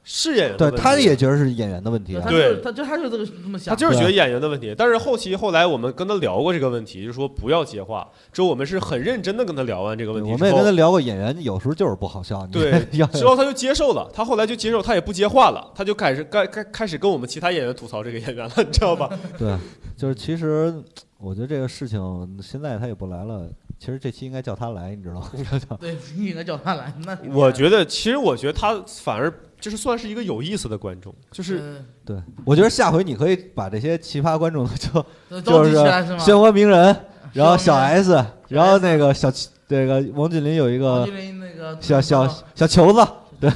[0.06, 2.30] 是演员的对，问题他也觉得是演员的问题啊他。
[2.30, 8.06] 对就是他就他就这个这么想，他就是觉得演员的问题，但是后期后来我们跟他聊过这个问题，就是说不要接话。
[8.34, 12.46] 之后我们是很认真的跟他聊完这个问题之后我们也跟他，聊过，演员有时候就是不好笑。
[12.46, 19.10] 你对要之后他就接受了，他后来就接受，他也不接话了，他就开始开开开始跟我们其他演员吐槽这个演员了，你知道吧？
[19.40, 19.56] 对，
[19.96, 20.84] 就是其实
[21.18, 23.48] 我觉得这个事情现在他也不来了，
[23.84, 25.30] 其实这期应该叫他来，你知道吗？
[25.78, 26.94] 对，你应该叫他来。
[27.06, 29.30] 那我觉得其实我觉得他反而
[29.60, 35.76] 就是算是一个有意思的观众，就是嗯对，我觉得下回你可以把这些奇葩观众就就是？
[35.76, 36.96] 漩涡鸣人，
[37.34, 39.30] 然后小 S，然后那个小
[39.68, 42.26] 这个王俊林有一个王俊林那个小小
[42.56, 43.06] 小球子，
[43.42, 43.52] 对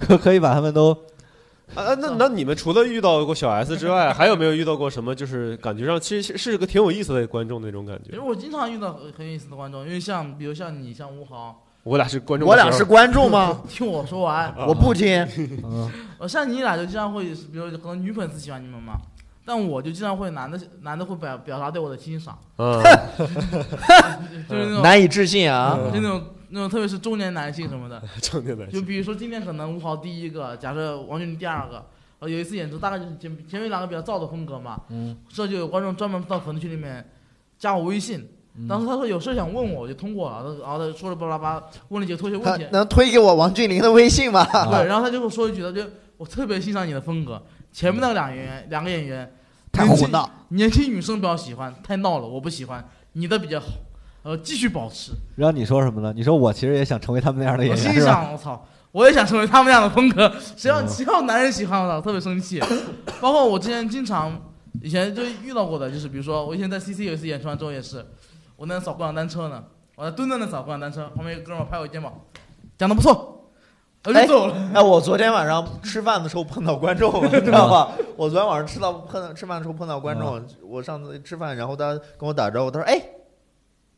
[0.00, 0.92] 可可以把他们都
[1.74, 8.10] 啊，那那你们除了遇到过小 S 之外，还有没有遇到过什么就是感觉上其实是个挺有意思的观众那种感觉？
[8.10, 13.62] 其实我经常遇到很很有意思的观众，因为像比如像你像吴豪，我俩是观众，我俩是观众吗？
[13.68, 15.26] 听我说完，我不听。
[15.64, 18.94] 嗯呃，像你俩就经常会，比如可能女粉丝喜欢你们嘛，
[19.44, 22.80] 但我就经常会男的男的会表表达对我的欣赏，嗯，
[24.48, 25.78] 就是那种难以置信啊！
[25.92, 31.84] 就那种那种特别是中年男性什么的， 中年男性就比如说今天可能吴豪第一个，假设王俊林第二个。
[32.22, 37.04] 呃，有一次演出，大概就是前前面两个比较燥的风格嘛，嗯，这就有观众专门到粉丝群里面
[37.58, 38.24] 加我微信，
[38.56, 44.44] 嗯当时他说有事想问我，我就通过了，然后他说了巴拉巴，问了几个脱鞋问题，能推给我王俊林的微信吗？
[44.70, 45.82] 对，然后他就会说一句，他就
[46.16, 49.34] 我特别欣赏你的风格，前面那两演员两个演员
[49.72, 53.66] 太混了，年轻女生比较喜欢，太闹了，我不喜欢，你的比较好，
[54.22, 55.12] 呃，继续保持。
[55.36, 56.12] 然后你说什么呢？
[56.14, 57.92] 你说我其实也想成为他们那样的演员，我？
[57.92, 62.60] 心想，我操，我也想成为他们那样的风格， 谁要嗯谁要男人喜欢我操，特别生气。
[63.20, 64.38] 包括我之前经常
[64.82, 68.04] 以前就遇到过的，就是比如说我以前在 CC 有一次演出完之后也是，
[68.56, 69.64] 我那扫共享单车呢，
[69.96, 72.12] 我在蹲在那扫共享单车，旁边有个哥们拍我肩膀，
[72.76, 73.31] 讲的不错，
[74.04, 74.70] 我就走了。
[74.74, 77.92] 哎，我昨天晚上吃饭的时候碰到观众了，你知道吧？
[78.16, 83.00] 我昨天晚上吃到碰到吃饭的时候碰到观众，我上次吃饭，然后他跟我打招呼，他说：“哎，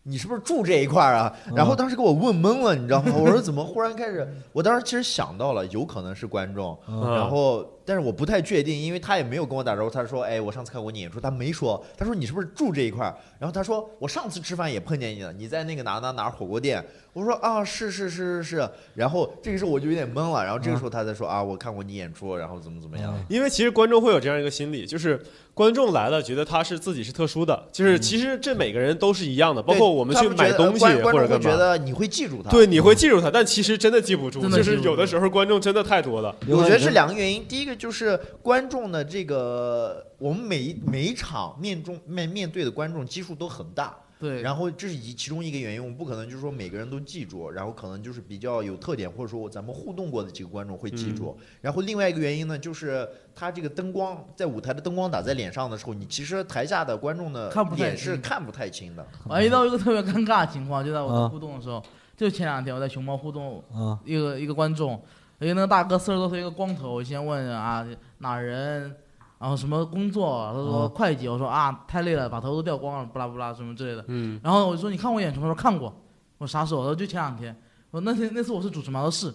[0.02, 1.34] 你是不是住这一块儿啊？
[1.48, 3.12] 嗯然后当时给我问懵了，你知道吗？
[3.16, 4.28] 我说 怎么忽然开始？
[4.52, 9.91] 我当时其实想到了，有可能是观众，嗯然后但是我不太确定，因为他也没有跟我打招呼。
[9.91, 13.14] 他说：“哎，我上次看过你演出。”他没说，他说你是不是住这一块儿？
[13.39, 16.85] 然后他说我上次吃饭也碰见你了，你在那个哪哪哪火锅店。
[17.12, 18.68] 我说啊，是是是是是。
[18.95, 20.45] 然后这个时候我就有点懵了。
[20.45, 23.14] 然后这个时候他才说啊，我看过你演出，然后怎么怎么样。
[23.16, 25.20] 嗯因为其实观众会有这样一个心理，就是
[25.55, 31.39] 观众来了，觉得他是自己是特殊的，就是其实这每个人都是一样的，包括我们去买东西或者干嘛。
[31.39, 32.51] 觉得你会记住他。
[32.51, 36.35] 对，你会记住他，但其实真的记不住，就是有的时候观众真的太多了。
[36.49, 51.36] 我觉得是两个原因，第一个就是观众的这个，我们每一每一场面中面面对的观众基数都很大，对，然后这是一其中一个原因，我们不可能就是说每个人都记住，然后可能就是比较有特点，或者说咱们互动过的几个观众会记住。
[51.38, 51.44] 嗯。
[51.62, 59.06] 然后另外一个原因呢，就是他这个灯光在舞台的灯光打在脸上的时候，你其实台下的观众的脸是看不太清的。
[59.28, 61.22] 我还遇到一个特别尴尬的情况，就在我啊。
[61.22, 61.82] 在互动的时候，
[62.16, 63.98] 就前两天我在熊猫互动，啊。
[64.04, 65.02] 一个一个观众，
[65.41, 67.85] 一个那个大哥四十多岁一个光头，我先问啊
[68.18, 68.95] 哪人，
[69.39, 74.05] 然后什么工作，他说嗯会计，我说啊太累了，把头都掉光了，不拉不拉什么之类的。
[74.09, 75.47] 嗯，然后我说你看我演出吗？
[75.47, 75.93] 他说看过。
[76.39, 76.80] 我啥时候？
[76.82, 77.55] 他说就前两天。
[77.91, 79.01] 我说那天那次我是主持吗？
[79.01, 79.35] 他说是。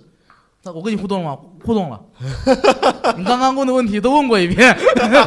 [0.62, 1.40] 他我跟你互动了吗？
[1.64, 2.02] 互动了。
[3.18, 4.76] 你刚刚问的问题都问过一遍，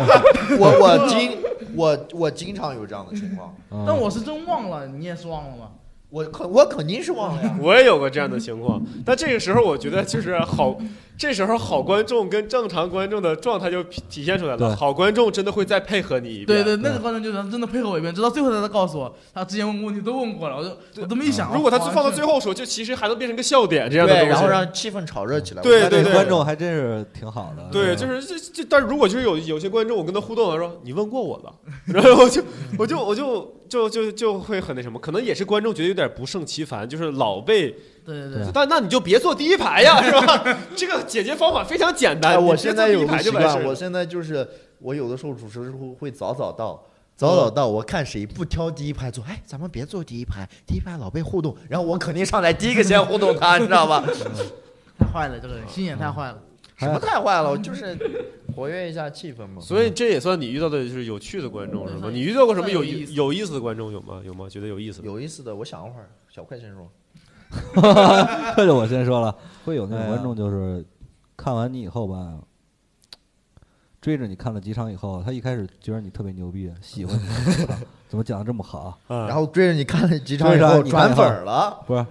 [0.61, 1.39] 我我经
[1.75, 5.71] 我我经常有这样的情况，啊但我是真忘了，你也是忘了吗？
[6.13, 7.57] 我肯我肯定是忘了呀。
[7.59, 10.77] 我也有过这样的情况，但这个时候我觉得就是好，
[11.17, 14.77] 这时候好观众跟正常观众的状态就体体现出来了。
[14.77, 21.51] 好观众真的会再配合你一遍，对对，那个观众就是真的配合我一遍，直到最后他才告诉我，他之前问过问题都问过了，我就我都没想。
[21.55, 24.29] 如果他放到最后，后说，就其实还能变成个笑点这样的东，西。
[24.29, 25.63] 然后让气氛炒热起来。
[25.63, 27.67] 对对对观众还真是挺好的。
[27.73, 31.55] 对，就是这这，但是如果就是有有些观众，我跟他互动，他说你问过我了，
[31.89, 32.43] 然后我就
[32.79, 33.25] 我就我就
[33.62, 37.71] 就就就就会很那什么，可能也是观众觉得有点不胜其烦，就是老被，
[38.05, 40.45] 对对对，但那你就别坐第一排呀， 是吧？
[40.77, 43.65] 这个解决方法非常简单，哎，我现在有个习惯。
[43.65, 44.47] 我现在就是
[44.79, 46.85] 我有的时候主持时候会早早到。
[47.17, 54.05] 早早到，我看谁不挑第一排坐，哎，咱们别坐第一排，第一排老被互动，然后我肯定上来第一个先互动他，你知道吧？
[54.99, 56.39] 太坏了，这个人心眼太坏了。
[56.87, 57.97] 什么太坏了，我就是
[58.55, 59.61] 活跃一下气氛嘛。
[59.61, 62.09] 所以这也算你遇到的就是有趣的观众是吗？
[62.13, 64.21] 你遇到过什么有有意思有意思的观众有吗？
[64.25, 64.49] 有吗？
[64.49, 65.07] 觉得有意思的？
[65.07, 66.91] 有意思的，我想一会儿，小快先说。
[68.57, 70.85] 这就我先说了，会有那种观众就是
[71.37, 72.39] 看完你以后吧，
[74.01, 77.67] 追着你看了几场以后，他一开始觉得你特别牛逼，喜欢你，
[78.09, 78.99] 怎么讲的这么好？
[79.07, 82.07] 啊然后追着你看了几场以后转粉了，不是，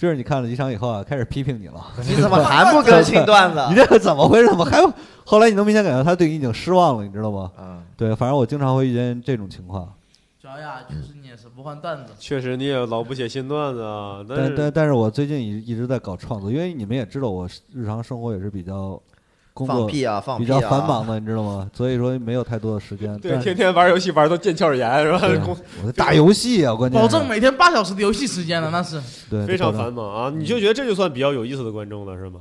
[0.00, 1.92] 追着你看了几场以后啊，开始批评你了。
[2.08, 3.74] 你怎么还不更新段子 你？
[3.74, 4.48] 这个怎么回事？
[4.48, 4.90] 怎么还不？
[5.26, 7.50] 后来你能明显感觉他对你已经失望了，你知道吗？
[7.60, 9.92] 嗯，对，反正我经常会遇见这种情况。
[10.40, 18.98] 主要呀就是你也是不换段子，确实你也老不写新段子啊，但但但但是我最近一一直在搞创作，因为你们也知道我日常生活也是比较
[19.52, 20.60] 工作放屁啊，放屁啊！
[20.60, 21.70] 较繁忙的，你知道吗？
[21.74, 23.18] 所以说没有太多的时间。
[23.18, 25.20] 对天天玩游戏玩到腱鞘炎是吧？
[25.82, 29.00] 我在打游戏啊，关键保证每天八小时的游戏时间了，那是。
[29.28, 30.32] 对非常繁忙啊！
[30.34, 32.40] 你就觉得这就算比较有意思的观众了是吗？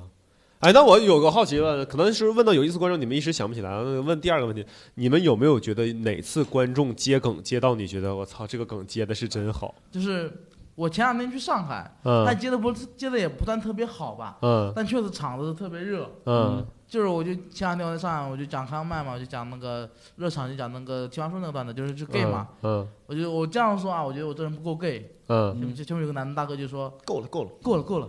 [0.60, 3.82] 哎，那我有个好奇问，可能是问到有意思观众，你们一时想不起来。
[3.82, 9.74] 问第二个问题，你们有没有觉得哪次观众接梗接到你觉得我操这个梗接的是真好？
[9.90, 10.30] 就是
[10.76, 16.10] 我前两天去上海，他嗯接的不是接的也不算特别好吧，嗯但确实场子特别热。
[16.26, 22.48] 嗯就是我就前两天我在上海，我就讲康麦嘛，我就讲那个热场，就讲那个提完说那个段子，就是就 gay 嘛。
[22.64, 25.12] 嗯我就我这样说啊，我觉得我这人不够 gay。
[25.28, 27.50] 嗯前面前面有个男的大哥就说够了，够了。
[27.62, 28.08] 够了够了。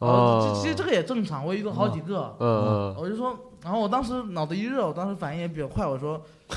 [0.00, 2.34] 哦其实这个也正常，我也遇到好几个。
[2.40, 3.32] 嗯嗯我就说，
[3.62, 6.20] 然后我当时脑子一热，我当时反应也比较快，我说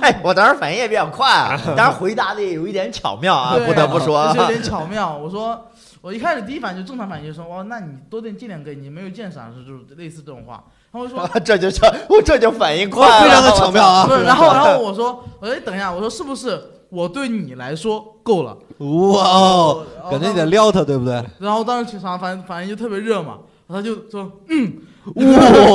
[0.00, 5.14] 哎，我当时反应也比较快啊，当时回答的也有一点巧妙啊，对不得不说有点巧妙。
[5.14, 5.70] 我说，
[6.00, 10.64] 我一开始第一反应就正常反应就说，哇，那你多点见点 gay，你没有鉴赏是就是类似这种话。
[10.90, 18.56] 然后我就说， 这就叫，我这就反应快了，非常的巧妙啊不是，然后然后我说，我说哎等一下，我说是不是我对你来说够了？
[18.78, 21.22] 哇哦，感觉你得撩他，对不对？
[21.40, 23.38] 然后当时全场反反应就特别热嘛，
[23.68, 24.72] 他就说嗯，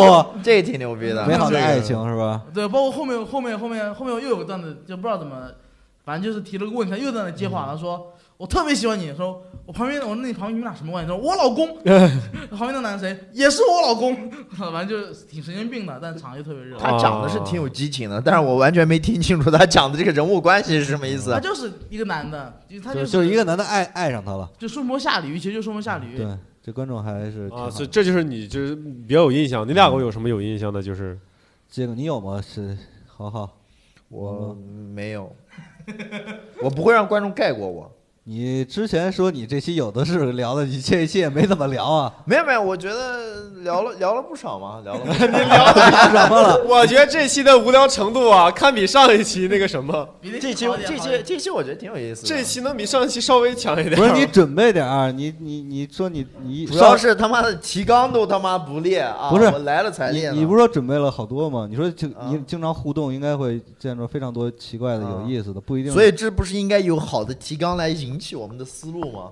[0.10, 1.28] 哇， 这挺牛逼的。
[1.28, 2.42] 美好的爱情是吧？
[2.54, 5.36] 对，包括后面后面后面后面又有个段子，就不知道怎么，
[6.06, 11.10] 反正就是提了个问题，他又在那接话，他说我特别喜欢你，说我旁边我说那你旁边你们俩什么关系？
[11.10, 11.78] 他说我老公，
[12.52, 16.78] 旁边那男的谁也是我老公， 反正就是挺神经病的，但场又特别热。
[16.78, 21.40] 他讲的是挺有激情的，但是我完全没听清楚他讲的这个人物关系是什么意思他。
[21.40, 24.50] 就是一个男的，就他就是就是一个男的爱爱上他了。
[24.58, 26.18] 就顺坡下驴，其实就顺坡下驴。
[26.18, 26.28] 对，
[26.62, 29.66] 这观众还是挺啊，好所以这就是你就是比较有印象。
[29.66, 30.82] 你俩给我有什么有印象的？
[30.82, 31.18] 就是
[31.70, 32.42] 这个你有吗？
[32.42, 32.78] 是，
[33.08, 33.58] 好好，
[34.10, 34.58] 我
[34.94, 35.34] 没有，
[36.62, 37.90] 我不会让观众盖过我。
[38.26, 42.14] 你之前说你这期有的是聊的，你这一期也没怎么聊啊？
[42.24, 45.28] 没有没有，我觉得聊了聊了不少嘛，聊了不少。
[45.28, 46.64] 什么了？
[46.64, 52.30] 我觉得这期的无聊程度啊，堪比上一期那个什么，这期这期这期我觉得挺有意思的。
[52.30, 53.96] 这期能比上一期稍微强一点。
[53.98, 59.30] 不是你准备点儿，你你你说你你主要是他妈的提纲都他妈不列啊！
[59.32, 60.36] 不是我来了才列呢。
[60.38, 61.68] 你不是说准备了好多吗？
[61.70, 65.92] 你说经啊你经常互动，应该会见着非常多奇怪的、啊有意思的，不一定。
[65.92, 69.30] 所以这不是应该有好的提纲来引起我们的思路吗？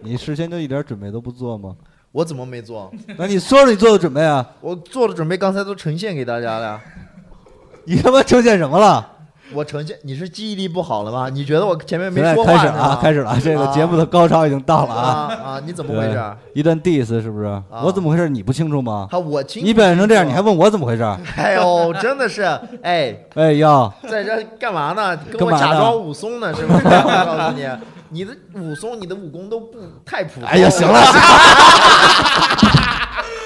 [0.00, 1.74] 你事先就一点准备都不做吗？
[2.12, 2.90] 我怎么没做？
[3.18, 4.46] 那你说说你做的准备啊？
[4.60, 6.80] 我做的准备刚才都呈现给大家了呀。
[7.84, 9.14] 你他妈呈现什么了？
[9.54, 11.28] 我呈现，你是记忆力不好了吗？
[11.30, 15.34] 你觉得我前面没说话开始了啊，开始了，这个节目的高潮已经到了啊啊！
[15.52, 15.62] 啊！
[15.64, 16.18] 你怎么回事？
[16.18, 17.62] 啊，一段 diss 是不是？
[17.82, 18.28] 我怎么回事？
[18.28, 19.08] 你不清楚吗？
[19.12, 21.02] 我清楚你表现成这样，你还问我怎么回事？
[21.36, 22.42] 哎呦，真的是，
[22.82, 25.16] 哎，哎呀，在这干嘛呢？
[25.16, 26.84] 跟干嘛呢我假装武松呢，是不是？
[26.86, 27.66] 我告诉你，
[28.10, 30.48] 你的武松，你的武功都不太普通。
[30.50, 30.98] 哎呀，行了，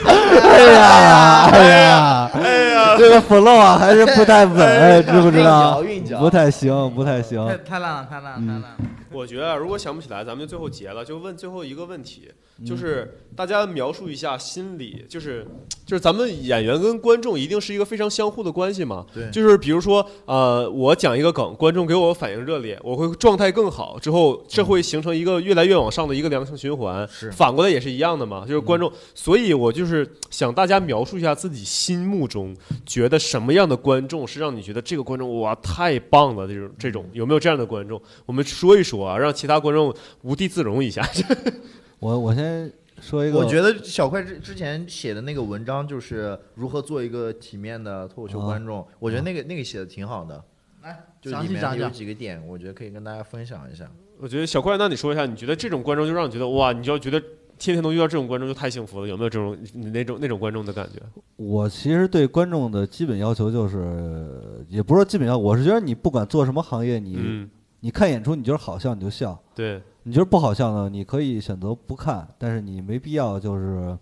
[0.04, 5.82] 哎呀，哎呀，哎呀，这个 flow 啊还是不太稳，知不知道
[6.18, 7.46] 不太行，不太行。
[7.48, 8.68] 太太烂了，太烂了，太烂了。
[9.14, 12.30] 我觉得如果想不起来，咱们就最后结了，就问最后一个问题，
[12.66, 15.46] 就是大家描述一下心理，就是
[15.84, 19.04] 就是咱们演员跟观众一定是一个非常相互的关系嘛。
[19.14, 27.06] 对就是比如说，呃，我讲一个梗，观众给我反应热烈，我会状态更好，之后这会形成一个越来越往上的一个良性循环。
[27.08, 32.56] 是反过来也是一样的嘛，就是观众，所以我就是想大家描述一下自己心目中
[32.86, 38.00] 觉得什么样的观众是让你觉得这个观众哇太棒了这种这种有没有这样的观众？
[38.26, 41.06] 我们说一说啊，让其他观众无地自容一下。
[42.00, 48.86] 我我先说一个，我觉得小快之之前写的那个文章，就是如何做一个体面的脱口秀观众。
[48.98, 50.42] 我觉得那个那个写的挺好的，
[50.82, 51.92] 来，就里面有详细讲讲。
[51.92, 53.90] 几个点，我觉得可以跟大家分享一下。
[54.18, 57.20] 我觉得小快，那你说一下，你觉得这种观众就让你觉得哇，你就要觉得
[57.58, 59.56] 天天能遇到这种观众就太幸福了，有没有这种
[59.92, 61.00] 那种那种观众的感觉？
[61.36, 67.50] 我其实对观众的基本要求就是，也不是说基本要，我是觉得你不管做什么行业，你、嗯，
[67.84, 73.98] 你看演出，你觉得好笑你就笑，对，你觉得不好笑呢，你可以选择不看，但是你没必要就是，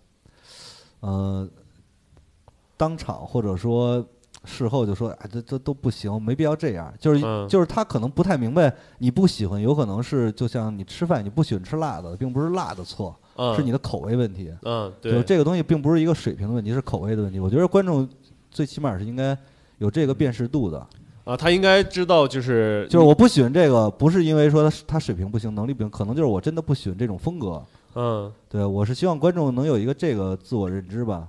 [1.01, 1.49] 呃，
[2.77, 4.07] 当场或者说
[4.45, 6.93] 事后就说，哎，这这都不行，没必要这样。
[6.99, 14.53] 就是、嗯就是他可能不太明白，你不喜欢，有可能是就像你吃饭，你不喜欢吃辣的，并不是辣的错，嗯，是你的口味问题。
[14.61, 17.41] 嗯，就对，这个东西并不是一个水平的问题，是口味的问题。
[17.41, 18.07] 我觉得观众
[18.51, 19.35] 最起码是应该
[19.79, 20.87] 有这个辨识度的。
[21.25, 27.63] 啊，他应该知道就是就是我不喜欢这个，不是因为说他他水平不行，能力不行，可能就是我真的不喜欢这种风格。
[27.95, 31.29] 嗯，对我是希望观众能有一个这个自我认知吧。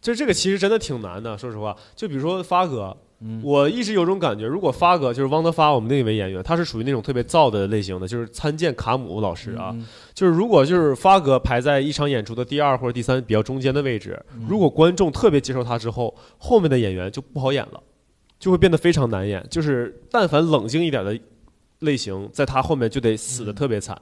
[0.00, 1.76] 就这个其实真的挺难的，说实话。
[1.94, 9.72] 就比如说发哥，嗯，我一直有种感觉，如果发哥就是汪德发，我们那位演员，他是属于那种特别燥的类型的，就是参见卡姆老师啊。
[9.74, 17.82] 嗯，就是如果就是发哥排在一场演出的第二或者第三比较中间的位置，嗯如果观众特别接受他之后，后面的演员就不好演了，
[18.40, 19.46] 就会变得非常难演。
[19.48, 21.16] 就是但凡冷静一点的
[21.78, 23.96] 类型，在他后面就得死的特别惨。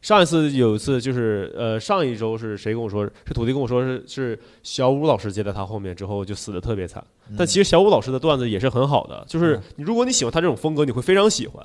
[0.00, 7.04] 上一次有一次就是呃上一周是谁跟我说是土地跟我说是是小武老师接在他后面之后就死的特别惨。
[7.28, 11.64] 嗯但其实小武老师的段子也是很好的，就是如果你喜欢他这种风格，你会非常喜欢。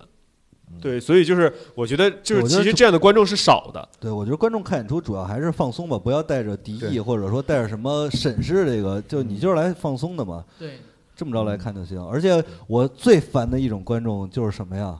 [0.82, 3.88] 对，所以就是我觉得就是其实这样的观众是少的。
[3.99, 10.80] 对，我觉得观众看演出主要还是放松吧，不要带着敌意或者说带着什么审视这个，就你就是来放松的嘛，对，
[11.16, 12.03] 这么着来看就行。
[12.05, 14.99] 而且我最烦的一种观众就是什么呀？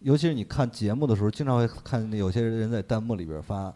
[0.00, 3.72] 尤其是你看节目的时候，经常会看见有些人在弹幕里边发。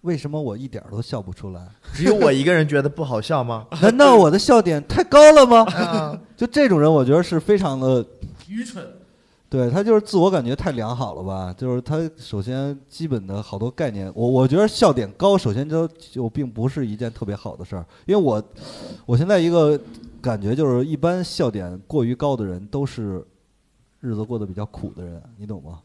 [0.00, 1.60] 为什么我一点儿都笑不出来？
[1.92, 3.66] 只有我一个人觉得不好笑吗？
[3.82, 5.62] 难道我的笑点太高了吗？
[5.74, 8.04] 啊，就这种人，我觉得是非常的，
[8.48, 8.82] 愚蠢。
[9.50, 11.52] 对他就是自我感觉太良好了吧？
[11.52, 18.42] 就是他首先基本的好多概念，我我觉得笑点高，首先就就并不是一件特别好的事儿，因为我
[19.04, 19.78] 我现在一个
[20.20, 23.26] 感觉就是，一般笑点过于高的人都是
[24.00, 25.80] 日子过得比较苦的人，你懂吗？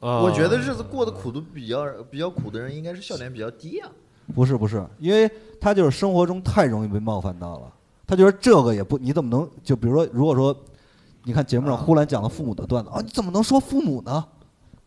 [0.00, 3.90] 啊我觉得日子过得苦都比较比较苦的人，应该是笑点比较低啊。
[4.34, 7.72] 不是不是，因为他就是生活中太容易被冒犯到了，
[8.06, 10.56] 他觉得这个也不，你怎么能就比如说，如果说
[11.24, 14.24] 你看节目上啊忽然讲了父母的段子啊，你怎么能说父母呢？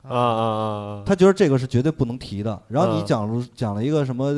[0.03, 1.03] 啊啊啊！
[1.05, 2.59] 他觉得这个是绝对不能提的。
[2.67, 4.33] 然后你嗯讲了讲了一个什么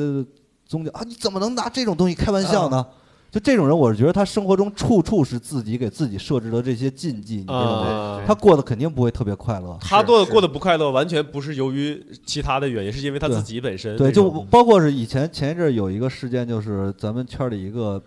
[0.66, 2.86] 宗教啊，你怎么能拿这种东西开玩笑呢？
[3.34, 8.22] 就这种人，我是觉得他生活中处处是自己给自己设置的这些禁忌，你知道吗？
[8.24, 9.76] 他过得肯定不会特别快乐。
[9.80, 18.00] 他过得过得不快乐，完全不是由于其他的原因，是因为他自己本身对，就包括是以前前一阵儿有一个事件，就是咱们圈里一个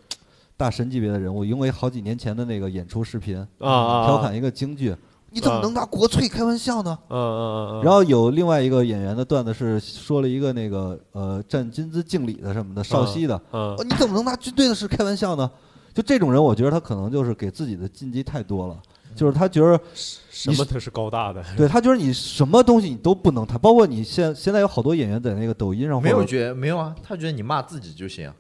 [0.56, 4.96] 大神级别的人物，因为好几年前的那个演出视频，啊啊，调侃一个京剧，
[5.38, 5.62] 你怎么啊。
[5.62, 6.98] 能拿国粹开玩笑呢？
[7.10, 13.40] 嗯嗯嗯嗯，然后有另外一个演员的段子是说了一个那个呃站军姿敬礼的什么的少熙的，
[13.84, 15.50] 你怎么能拿军队的事开玩笑呢？
[15.94, 18.78] 就这种人，我觉得他可能就是给自己的禁忌太多了，
[19.16, 28.32] 就是他觉得，什么他是高大的，对他觉得你什么东西你都不能谈，包括你现现在有好多演员在那个抖音上没有觉没有啊，他觉得你骂自己就行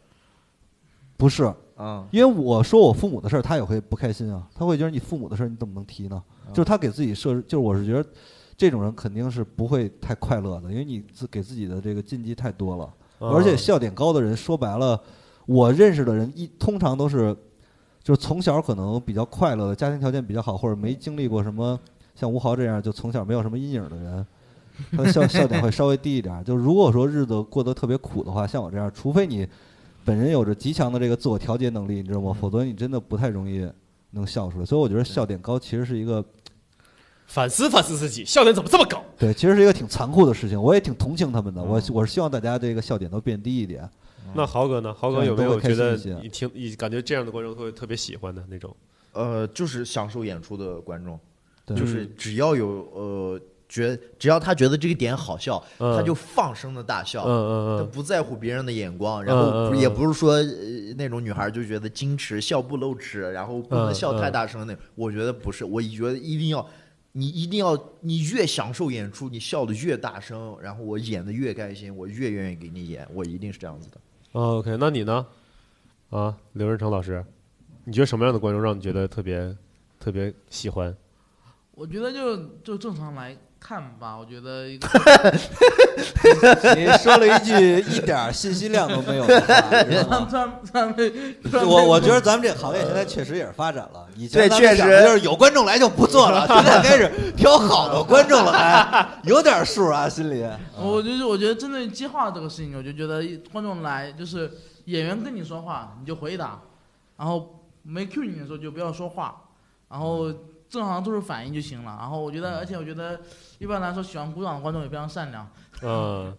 [1.17, 2.07] 不是，啊。
[2.11, 6.23] 因为我说我父母的事儿，他也会不开心啊，他会觉得你父母的事儿你怎么能提呢？
[6.53, 8.09] 就是他给自己设置，就是我是觉得
[8.55, 12.85] 这种人肯定是不会太快乐的，因为你自给自己的这个禁忌太多了。
[13.19, 15.01] 嗯而且笑点高的人，说白了，
[15.47, 17.35] 我认识的人一通常都是，
[18.03, 21.79] 就是从小可能比较快乐的，家庭条件比较好，或者没经历过什么
[22.13, 24.25] 像吴豪这样就从小没有什么阴影的人，
[24.91, 26.43] 他的笑笑点会稍微低一点儿。
[26.43, 29.47] 就如果说日子过得特别苦的话，像我这样，除非你
[30.07, 32.31] 本人有着极强的这个自我调节能力，你知道吗？
[32.31, 33.69] 否则你真的不太容易
[34.11, 34.65] 能笑出来。
[34.65, 36.23] 所以我觉得笑点高其实是一个
[37.25, 39.03] 反思反思自己，笑点怎么这么高？
[39.17, 40.59] 对，其实是一个挺残酷的事情。
[40.59, 41.61] 我也挺同情他们的。
[41.61, 43.89] 我嗯我是希望大家这个笑点都变低一点。
[44.33, 44.93] 那豪哥呢？
[44.93, 48.73] 豪哥有没有觉得你听你感觉这样的观众会特别喜欢的那种？
[49.11, 51.19] 呃，就是享受演出的观众，
[51.65, 57.23] 对就是只要有呃觉，只要他觉得这个点好笑，嗯他就放声的大笑。
[57.23, 60.43] 嗯嗯嗯他不在乎别人的眼光，然嗯后也不是说、呃、
[60.97, 64.81] 那种女孩就觉得矜持，笑不露齿，然后不能嗯笑太大声那种。
[64.95, 66.65] 我觉得不是，我觉得一定要，
[67.11, 73.97] 你一定要，你越享受演出，你笑的越大声，然后我演的越开心，我越愿意给你演，我一定是这样子的。
[74.31, 75.25] 哦 OK，那你呢？
[76.09, 77.25] 啊，刘仁成老师，
[77.83, 79.53] 你觉得什么样的观众让你觉得特别
[79.99, 80.95] 特别喜欢？
[81.71, 84.87] 我觉得就就正常来看吧，我觉得一个
[86.75, 90.25] 你说了一句 一点信息量都没有的话，
[91.65, 94.07] 我我觉得咱们这行业现在确实也是发展了。
[94.15, 100.45] 以前对咱们确实想就是有观众来就不做了，现在开始挑好的观众了，哎，有点数啊，心里。
[100.77, 104.51] 我就是我觉得针对接话这个事情，我就觉得观众来就是
[104.85, 106.61] 演员跟你说话你就回答，
[107.17, 109.35] 然后没 Q 你的时候就不要说话，
[109.89, 110.31] 然后
[110.69, 111.97] 正常做出反应就行了。
[111.99, 113.19] 然后我觉得，而且我觉得
[113.59, 115.49] 一般来说喜欢鼓掌的观众也非常善良。
[115.81, 116.35] 嗯，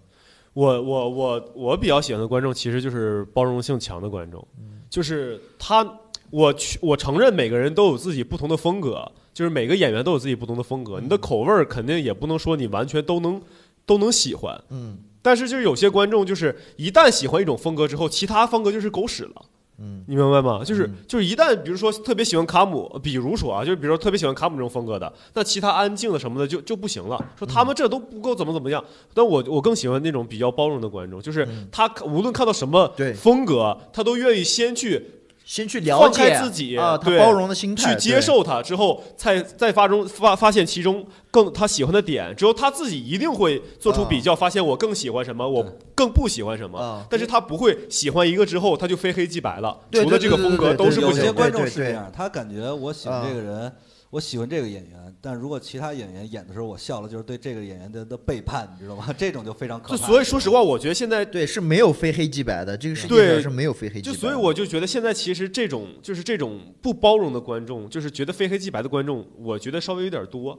[0.52, 4.46] 我我我我比较喜欢的观众其实就是包容性强的观众，
[4.90, 5.86] 就是他，
[6.30, 13.40] 我去我承认每个人都有自己不同的风格，就是每个演员都有自己不同的风格，你的口味儿肯定也不能说你完全都能
[13.86, 14.98] 都能喜欢，嗯。
[15.20, 19.42] 但是就是有些观众就是一旦喜欢一种风格之后，其他风格就是狗屎了。
[19.80, 20.64] 嗯你明白吗？
[20.64, 27.24] 就是嗯就是一旦比如说特别喜欢卡姆，比如说啊，就是比如说特别喜欢卡姆这种风格的，那其他安静的什么的就就不行了。
[27.38, 35.00] 说他们这都不够怎么怎么样，但我我更喜欢那种比较包容的观众，就是嗯他无论看到什么风格，他都愿意先去
[35.48, 47.06] 先去了放解开自己啊，他对包容的心态去接受他之后，再再发中发发现其中更他喜欢的点，之后他自己一定会做出比较，发现我更喜欢什么，我更不喜欢什么啊。
[47.08, 51.24] 但是他不会喜欢一个之后他就非黑即白了，对除了这个风格对对对都是不行的。
[51.24, 53.72] 有些观众是这样，他感觉我喜欢这个人，
[54.10, 59.12] 我喜欢这个演员，但如果其他演员演的时候我笑了，就是对这个演员的的背叛，你知道吗？
[59.18, 60.06] 这种就非常可就怕。
[60.06, 64.12] 所以说实话，我觉得现在对是没有非黑即白的，这个世界对上是没有非黑即白的。
[64.12, 70.56] 就所以我就觉得现在其实这种就是这种不包容的观众，就是觉得非黑即白的观众，我觉得稍微有点多，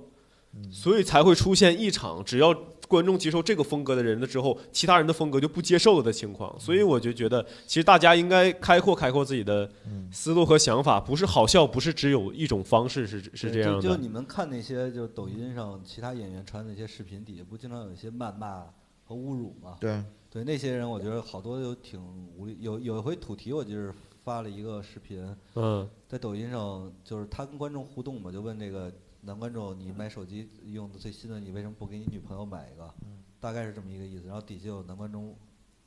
[0.69, 2.53] 所以才会出现一场只要
[2.89, 6.59] 观众接受这个风格的人了之后，其他人的风格就不接受了的情况。
[6.59, 9.69] 所以我就觉得，其实大家应该开阔开阔自己的
[10.11, 13.81] 思路和想法，不是好笑，不是只有一种方式，是是这样的。
[13.81, 18.65] 就就你们看那些就抖音上其他演员传的那些视频底下，不经常有一些谩骂
[19.03, 19.77] 和侮辱吗？
[19.79, 22.01] 对对那些人，我觉得好多都挺
[22.35, 22.57] 无力。
[22.59, 28.91] 有有一回土提，我就是发了一个视频，嗯在抖音上，就是他跟观众互动嘛，就问这个
[29.21, 32.93] 男观众，你买手机用的最新的，你为什么不给你女朋友买一个？
[33.39, 34.25] 大概是这么一个意思。
[34.25, 35.35] 然后底下有男观众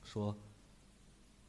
[0.03, 0.37] 说，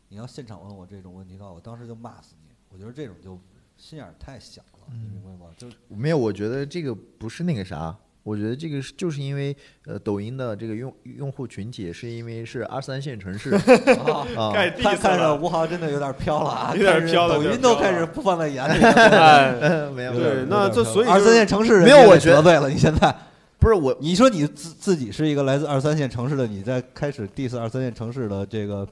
[0.10, 2.54] 你要现场问我这种问题的话，我当时就骂死你。
[2.70, 3.40] 我觉得这种就
[3.78, 5.54] 心眼太小了，你明白吗？
[5.58, 9.56] 就是没有，我觉得这个不是那个啥，我觉得这个是就是因为
[9.86, 13.52] 呃抖音的这个用用户群体是因为是二三线城市
[14.36, 15.36] 啊，盖地看看着。
[15.36, 18.80] 吴豪真的有点飘了啊，有点飘了抖音都开始不放在眼里
[19.94, 23.14] 没有对，那这所以二三线城市人没有我觉得得罪了，你现在。
[23.60, 28.86] 不是我你说你自自己是一个来自二三线城市的，你在开始 diss 二三线城市的这个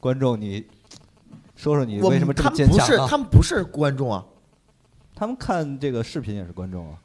[0.00, 0.64] 观众，你
[1.54, 3.06] 说说你为什么这么他们不是坚强啊？
[3.10, 4.24] 他们不是观众啊，
[5.14, 6.96] 他们看这个视频也是观众啊。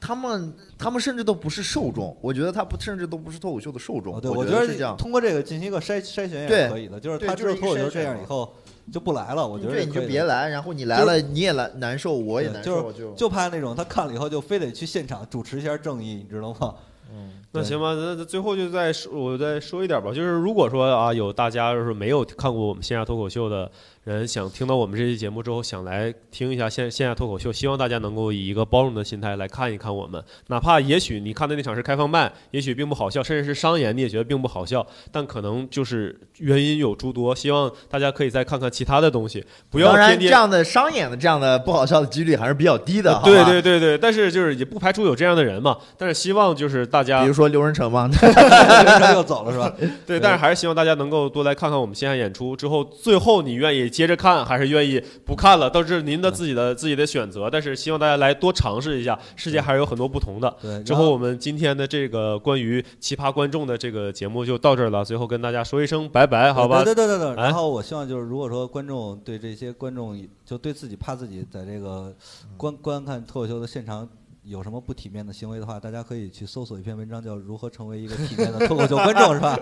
[0.00, 4.16] 他们他们甚至都不是受众，我觉得他不甚至都不是脱口秀的受众。
[4.16, 4.96] 哦，对，我觉得是这样。
[4.96, 8.54] 通过这个进行一个筛筛选也是可以的，就是他知道就是脱口秀这样以后，
[8.92, 9.46] 就不来了。
[9.46, 16.74] 我觉得对，你就别来，然后你来了你也来难受，我也难就是受，就就怕那种他看了以后就非得去现场主持一下正义，你知道吗？
[17.10, 23.70] 嗯那行吧，那那最后就再说，我再说一点吧，就是如果说啊，有大家就是没有看过我们线下脱口秀的
[24.08, 40.30] 人，想听到我们这期节目之后，想来听一下线线下脱口秀，希望大家能够以一个包容的心态来看一看我们，哪怕也许你看的那场是开放麦，也许并不好笑，甚至是商演，你也觉得并不好笑，但可能就是原因有诸多，希望大家可以再看看其他的东西，不要当然天天。
[40.30, 48.08] 这样的商演的这样的不好笑的几率还是比较低的，对对对对，但是就是也不排除有这样的人嘛，但是希望就是大家比如说刘仁成嘛，
[49.14, 49.70] 又走了是吧？
[50.06, 52.56] 对，但是还是希望大家能够多来看看我们线下演出。
[52.56, 57.50] 之后，最后你愿意接着看，还是愿意不看了，都是您的自己的自己的选择。
[57.50, 60.56] 但是希望大家来多尝试一下，世界还是有很多不同的。
[60.62, 65.04] 对，之后我们今天的这个关于奇葩观众的这个节目就到这儿了。
[65.04, 66.84] 最后跟大家说一声拜拜，好吧？
[66.84, 72.14] 对对对对然后我希望就是，如果说观众对这些观众就对自己怕自己在这个
[72.56, 74.08] 观观看脱口秀的现场
[74.44, 79.58] 有什么不体面的行为的话，大家可以去搜索一篇文章，叫《如何成为一个体面的脱口秀观众》，是吧？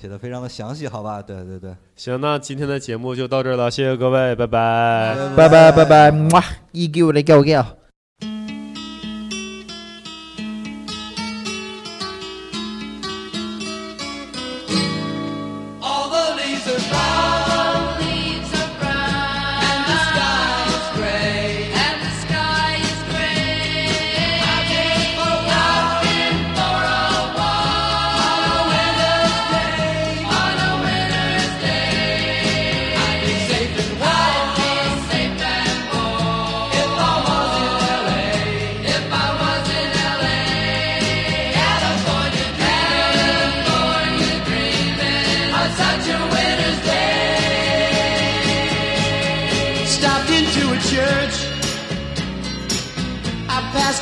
[0.00, 1.20] 写的非常的详细，好吧？
[1.20, 5.16] 对对对，行，那今天的节目就到这儿了，谢谢各位，拜拜。
[5.36, 7.34] 拜拜拜拜，哇，一给我来给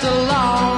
[0.06, 0.75] alone.